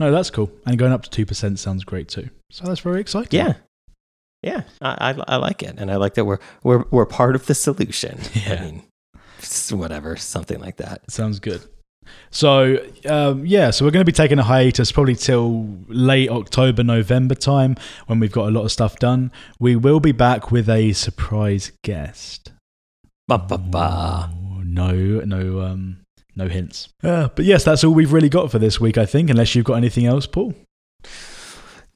No, 0.00 0.10
that's 0.10 0.30
cool. 0.30 0.50
And 0.66 0.78
going 0.78 0.90
up 0.90 1.02
to 1.02 1.26
2% 1.26 1.58
sounds 1.58 1.84
great 1.84 2.08
too. 2.08 2.30
So 2.50 2.64
that's 2.64 2.80
very 2.80 3.00
exciting. 3.00 3.38
Yeah, 3.38 3.54
yeah, 4.42 4.62
I, 4.80 5.12
I, 5.12 5.34
I 5.34 5.36
like 5.36 5.62
it, 5.62 5.76
and 5.78 5.90
I 5.90 5.96
like 5.96 6.14
that 6.14 6.24
we're 6.24 6.38
we're 6.64 6.84
we're 6.90 7.06
part 7.06 7.36
of 7.36 7.46
the 7.46 7.54
solution. 7.54 8.18
Yeah. 8.34 8.54
I 8.54 8.64
mean, 8.64 8.82
whatever, 9.70 10.16
something 10.16 10.58
like 10.60 10.78
that. 10.78 11.08
Sounds 11.10 11.38
good. 11.38 11.62
So, 12.30 12.84
um, 13.08 13.46
yeah, 13.46 13.70
so 13.70 13.84
we're 13.84 13.92
going 13.92 14.04
to 14.04 14.10
be 14.10 14.16
taking 14.16 14.38
a 14.38 14.42
hiatus 14.42 14.90
probably 14.90 15.14
till 15.14 15.68
late 15.86 16.28
October, 16.28 16.82
November 16.82 17.34
time 17.36 17.76
when 18.06 18.18
we've 18.18 18.32
got 18.32 18.48
a 18.48 18.50
lot 18.50 18.64
of 18.64 18.72
stuff 18.72 18.96
done. 18.98 19.30
We 19.60 19.76
will 19.76 20.00
be 20.00 20.12
back 20.12 20.50
with 20.50 20.68
a 20.68 20.92
surprise 20.92 21.70
guest. 21.84 22.50
Ba, 23.28 23.38
ba, 23.38 23.58
ba 23.58 24.30
no 24.72 25.20
no 25.20 25.60
um, 25.60 26.04
no 26.34 26.48
hints. 26.48 26.88
Uh, 27.02 27.28
but 27.34 27.44
yes, 27.44 27.64
that's 27.64 27.84
all 27.84 27.92
we've 27.92 28.12
really 28.12 28.28
got 28.28 28.50
for 28.50 28.58
this 28.58 28.80
week, 28.80 28.98
I 28.98 29.06
think. 29.06 29.30
Unless 29.30 29.54
you've 29.54 29.64
got 29.64 29.74
anything 29.74 30.06
else, 30.06 30.26
Paul. 30.26 30.54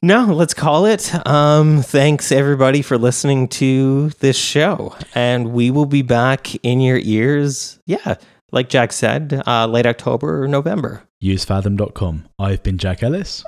No, 0.01 0.25
let's 0.25 0.53
call 0.53 0.85
it. 0.85 1.11
Um, 1.27 1.81
thanks 1.81 2.31
everybody 2.31 2.83
for 2.83 2.99
listening 2.99 3.47
to 3.49 4.09
this 4.19 4.37
show, 4.37 4.95
and 5.15 5.53
we 5.53 5.71
will 5.71 5.87
be 5.87 6.03
back 6.03 6.53
in 6.63 6.79
your 6.79 6.99
ears. 7.01 7.79
Yeah, 7.87 8.15
like 8.51 8.69
Jack 8.69 8.93
said, 8.93 9.41
uh, 9.47 9.65
late 9.65 9.87
October 9.87 10.43
or 10.43 10.47
November. 10.47 11.03
Use 11.19 11.43
fathom.com. 11.45 12.27
I've 12.37 12.61
been 12.61 12.77
Jack 12.77 13.01
Ellis, 13.01 13.43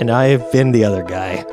and 0.00 0.10
I 0.10 0.26
have 0.26 0.50
been 0.50 0.72
the 0.72 0.84
other 0.84 1.04
guy. 1.04 1.44